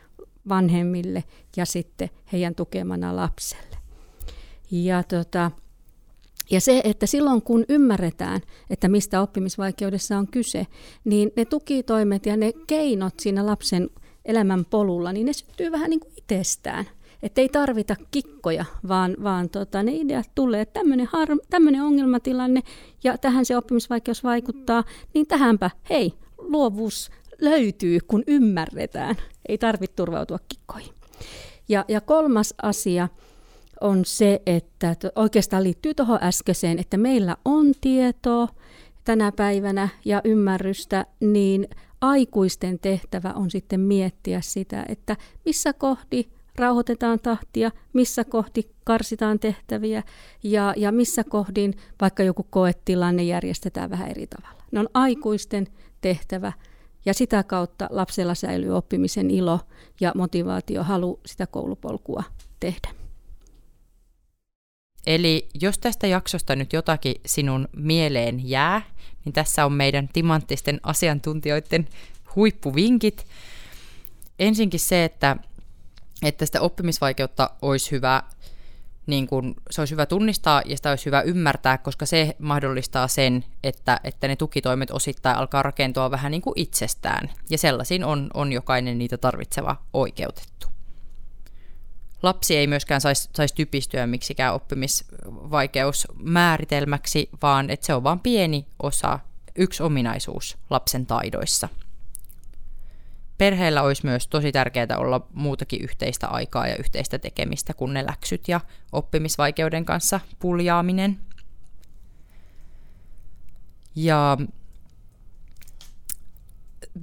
vanhemmille 0.48 1.24
ja 1.56 1.66
sitten 1.66 2.10
heidän 2.32 2.54
tukemana 2.54 3.16
lapselle. 3.16 3.76
Ja, 4.70 5.02
tota, 5.02 5.50
ja 6.50 6.60
se, 6.60 6.80
että 6.84 7.06
silloin 7.06 7.42
kun 7.42 7.64
ymmärretään, 7.68 8.40
että 8.70 8.88
mistä 8.88 9.20
oppimisvaikeudessa 9.20 10.18
on 10.18 10.26
kyse, 10.26 10.66
niin 11.04 11.32
ne 11.36 11.44
tukitoimet 11.44 12.26
ja 12.26 12.36
ne 12.36 12.52
keinot 12.66 13.14
siinä 13.20 13.46
lapsen 13.46 13.90
elämän 14.24 14.64
polulla, 14.64 15.12
niin 15.12 15.26
ne 15.26 15.32
syttyy 15.32 15.72
vähän 15.72 15.90
niin 15.90 16.00
kuin 16.00 16.12
itsestään. 16.16 16.84
Että 17.22 17.40
ei 17.40 17.48
tarvita 17.48 17.96
kikkoja, 18.10 18.64
vaan, 18.88 19.16
vaan 19.22 19.48
tota, 19.48 19.82
ne 19.82 19.92
ideat 19.92 20.30
tulee, 20.34 20.60
että 20.60 20.80
tämmöinen 21.50 21.82
ongelmatilanne 21.82 22.60
ja 23.04 23.18
tähän 23.18 23.44
se 23.44 23.56
oppimisvaikeus 23.56 24.24
vaikuttaa, 24.24 24.84
niin 25.14 25.26
tähänpä, 25.26 25.70
hei, 25.90 26.12
luovuus 26.38 27.10
löytyy, 27.40 27.98
kun 28.06 28.24
ymmärretään. 28.26 29.16
Ei 29.48 29.58
tarvitse 29.58 29.96
turvautua 29.96 30.38
kikkoihin. 30.48 30.94
Ja, 31.68 31.84
ja 31.88 32.00
kolmas 32.00 32.54
asia 32.62 33.08
on 33.80 34.04
se, 34.04 34.42
että 34.46 34.96
oikeastaan 35.16 35.64
liittyy 35.64 35.94
tuohon 35.94 36.18
äskeiseen, 36.22 36.78
että 36.78 36.96
meillä 36.96 37.36
on 37.44 37.72
tietoa 37.80 38.48
tänä 39.04 39.32
päivänä 39.32 39.88
ja 40.04 40.20
ymmärrystä, 40.24 41.06
niin 41.20 41.68
aikuisten 42.02 42.78
tehtävä 42.78 43.32
on 43.32 43.50
sitten 43.50 43.80
miettiä 43.80 44.40
sitä, 44.40 44.84
että 44.88 45.16
missä 45.44 45.72
kohdi 45.72 46.24
rauhoitetaan 46.56 47.20
tahtia, 47.20 47.70
missä 47.92 48.24
kohti 48.24 48.70
karsitaan 48.84 49.38
tehtäviä 49.38 50.02
ja, 50.42 50.74
ja 50.76 50.92
missä 50.92 51.24
kohdin 51.24 51.74
vaikka 52.00 52.22
joku 52.22 52.46
koetilanne 52.50 53.22
järjestetään 53.22 53.90
vähän 53.90 54.08
eri 54.08 54.26
tavalla. 54.26 54.62
Ne 54.72 54.80
on 54.80 54.88
aikuisten 54.94 55.66
tehtävä 56.00 56.52
ja 57.04 57.14
sitä 57.14 57.42
kautta 57.42 57.88
lapsella 57.90 58.34
säilyy 58.34 58.76
oppimisen 58.76 59.30
ilo 59.30 59.60
ja 60.00 60.12
motivaatio, 60.14 60.82
halu 60.82 61.20
sitä 61.26 61.46
koulupolkua 61.46 62.22
tehdä. 62.60 63.01
Eli 65.06 65.48
jos 65.60 65.78
tästä 65.78 66.06
jaksosta 66.06 66.56
nyt 66.56 66.72
jotakin 66.72 67.14
sinun 67.26 67.68
mieleen 67.76 68.48
jää, 68.48 68.82
niin 69.24 69.32
tässä 69.32 69.64
on 69.64 69.72
meidän 69.72 70.08
timanttisten 70.12 70.80
asiantuntijoiden 70.82 71.88
huippuvinkit. 72.36 73.26
Ensinkin 74.38 74.80
se, 74.80 75.04
että, 75.04 75.36
että 76.22 76.46
sitä 76.46 76.60
oppimisvaikeutta 76.60 77.50
olisi 77.62 77.90
hyvä, 77.90 78.22
niin 79.06 79.26
kun, 79.26 79.54
se 79.70 79.80
olisi 79.80 79.92
hyvä 79.92 80.06
tunnistaa 80.06 80.62
ja 80.64 80.76
sitä 80.76 80.90
olisi 80.90 81.06
hyvä 81.06 81.20
ymmärtää, 81.20 81.78
koska 81.78 82.06
se 82.06 82.36
mahdollistaa 82.38 83.08
sen, 83.08 83.44
että, 83.64 84.00
että 84.04 84.28
ne 84.28 84.36
tukitoimet 84.36 84.90
osittain 84.90 85.36
alkaa 85.36 85.62
rakentua 85.62 86.10
vähän 86.10 86.30
niin 86.30 86.42
kuin 86.42 86.54
itsestään. 86.56 87.30
Ja 87.50 87.58
sellaisiin 87.58 88.04
on, 88.04 88.30
on 88.34 88.52
jokainen 88.52 88.98
niitä 88.98 89.18
tarvitseva 89.18 89.76
oikeutettu. 89.92 90.71
Lapsi 92.22 92.56
ei 92.56 92.66
myöskään 92.66 93.00
saisi 93.00 93.28
sais 93.36 93.52
typistyä 93.52 94.06
miksikään 94.06 94.54
oppimisvaikeusmääritelmäksi, 94.54 97.30
vaan 97.42 97.70
että 97.70 97.86
se 97.86 97.94
on 97.94 98.04
vain 98.04 98.20
pieni 98.20 98.66
osa, 98.82 99.18
yksi 99.56 99.82
ominaisuus 99.82 100.58
lapsen 100.70 101.06
taidoissa. 101.06 101.68
Perheellä 103.38 103.82
olisi 103.82 104.06
myös 104.06 104.28
tosi 104.28 104.52
tärkeää 104.52 104.98
olla 104.98 105.26
muutakin 105.32 105.82
yhteistä 105.82 106.28
aikaa 106.28 106.68
ja 106.68 106.76
yhteistä 106.76 107.18
tekemistä 107.18 107.74
kuin 107.74 107.94
ne 107.94 108.06
läksyt 108.06 108.48
ja 108.48 108.60
oppimisvaikeuden 108.92 109.84
kanssa 109.84 110.20
puljaaminen. 110.38 111.18
Ja 113.94 114.38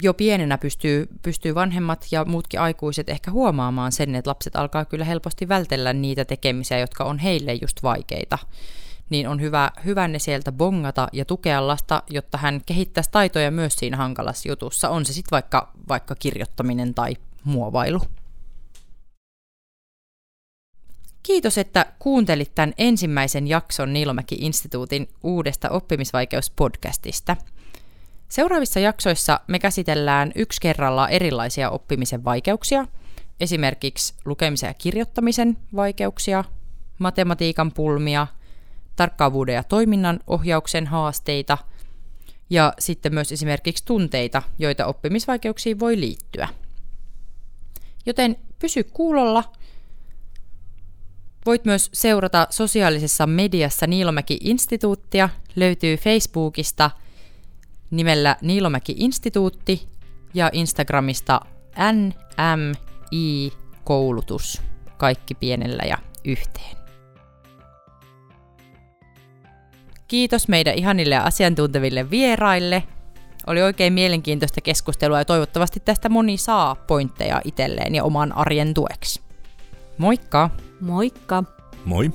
jo 0.01 0.13
pienenä 0.13 0.57
pystyy, 0.57 1.07
pystyy 1.21 1.55
vanhemmat 1.55 2.07
ja 2.12 2.25
muutkin 2.25 2.59
aikuiset 2.59 3.09
ehkä 3.09 3.31
huomaamaan 3.31 3.91
sen, 3.91 4.15
että 4.15 4.29
lapset 4.29 4.55
alkaa 4.55 4.85
kyllä 4.85 5.05
helposti 5.05 5.47
vältellä 5.47 5.93
niitä 5.93 6.25
tekemisiä, 6.25 6.79
jotka 6.79 7.03
on 7.03 7.19
heille 7.19 7.53
just 7.53 7.83
vaikeita. 7.83 8.38
Niin 9.09 9.27
on 9.27 9.41
hyvä, 9.41 9.71
hyvä 9.85 10.07
ne 10.07 10.19
sieltä 10.19 10.51
bongata 10.51 11.07
ja 11.13 11.25
tukea 11.25 11.67
lasta, 11.67 12.03
jotta 12.09 12.38
hän 12.38 12.62
kehittäisi 12.65 13.12
taitoja 13.12 13.51
myös 13.51 13.73
siinä 13.75 13.97
hankalassa 13.97 14.49
jutussa. 14.49 14.89
On 14.89 15.05
se 15.05 15.13
sitten 15.13 15.31
vaikka, 15.31 15.71
vaikka 15.88 16.15
kirjoittaminen 16.15 16.93
tai 16.93 17.15
muovailu. 17.43 18.01
Kiitos, 21.23 21.57
että 21.57 21.85
kuuntelit 21.99 22.55
tämän 22.55 22.73
ensimmäisen 22.77 23.47
jakson 23.47 23.93
Niilomäki-instituutin 23.93 25.09
uudesta 25.23 25.69
oppimisvaikeuspodcastista– 25.69 27.38
Seuraavissa 28.29 28.79
jaksoissa 28.79 29.39
me 29.47 29.59
käsitellään 29.59 30.31
yksi 30.35 30.61
kerralla 30.61 31.09
erilaisia 31.09 31.69
oppimisen 31.69 32.23
vaikeuksia, 32.23 32.85
esimerkiksi 33.39 34.13
lukemisen 34.25 34.67
ja 34.67 34.73
kirjoittamisen 34.73 35.57
vaikeuksia, 35.75 36.43
matematiikan 36.99 37.71
pulmia, 37.71 38.27
tarkkaavuuden 38.95 39.55
ja 39.55 39.63
toiminnan 39.63 40.19
ohjauksen 40.27 40.87
haasteita 40.87 41.57
ja 42.49 42.73
sitten 42.79 43.13
myös 43.13 43.31
esimerkiksi 43.31 43.85
tunteita, 43.85 44.43
joita 44.59 44.85
oppimisvaikeuksiin 44.85 45.79
voi 45.79 45.99
liittyä. 45.99 46.47
Joten 48.05 48.35
pysy 48.59 48.83
kuulolla. 48.83 49.43
Voit 51.45 51.65
myös 51.65 51.89
seurata 51.93 52.47
sosiaalisessa 52.49 53.27
mediassa 53.27 53.87
Niilomäki-instituuttia, 53.87 55.29
löytyy 55.55 55.97
Facebookista– 55.97 56.91
nimellä 57.91 58.36
Niilomäki-instituutti 58.41 59.88
ja 60.34 60.49
Instagramista 60.54 61.41
NMI-koulutus, 61.93 64.62
kaikki 64.97 65.36
pienellä 65.36 65.84
ja 65.84 65.97
yhteen. 66.25 66.78
Kiitos 70.08 70.47
meidän 70.47 70.75
ihanille 70.75 71.15
ja 71.15 71.23
asiantunteville 71.23 72.10
vieraille. 72.10 72.84
Oli 73.47 73.62
oikein 73.62 73.93
mielenkiintoista 73.93 74.62
keskustelua 74.62 75.17
ja 75.17 75.25
toivottavasti 75.25 75.80
tästä 75.80 76.10
moni 76.10 76.38
saa 76.38 76.75
pointteja 76.75 77.41
itselleen 77.45 77.95
ja 77.95 78.04
oman 78.04 78.38
arjen 78.38 78.73
tueksi. 78.73 79.21
Moikka! 79.97 80.49
Moikka! 80.82 81.43
Moi! 81.86 82.12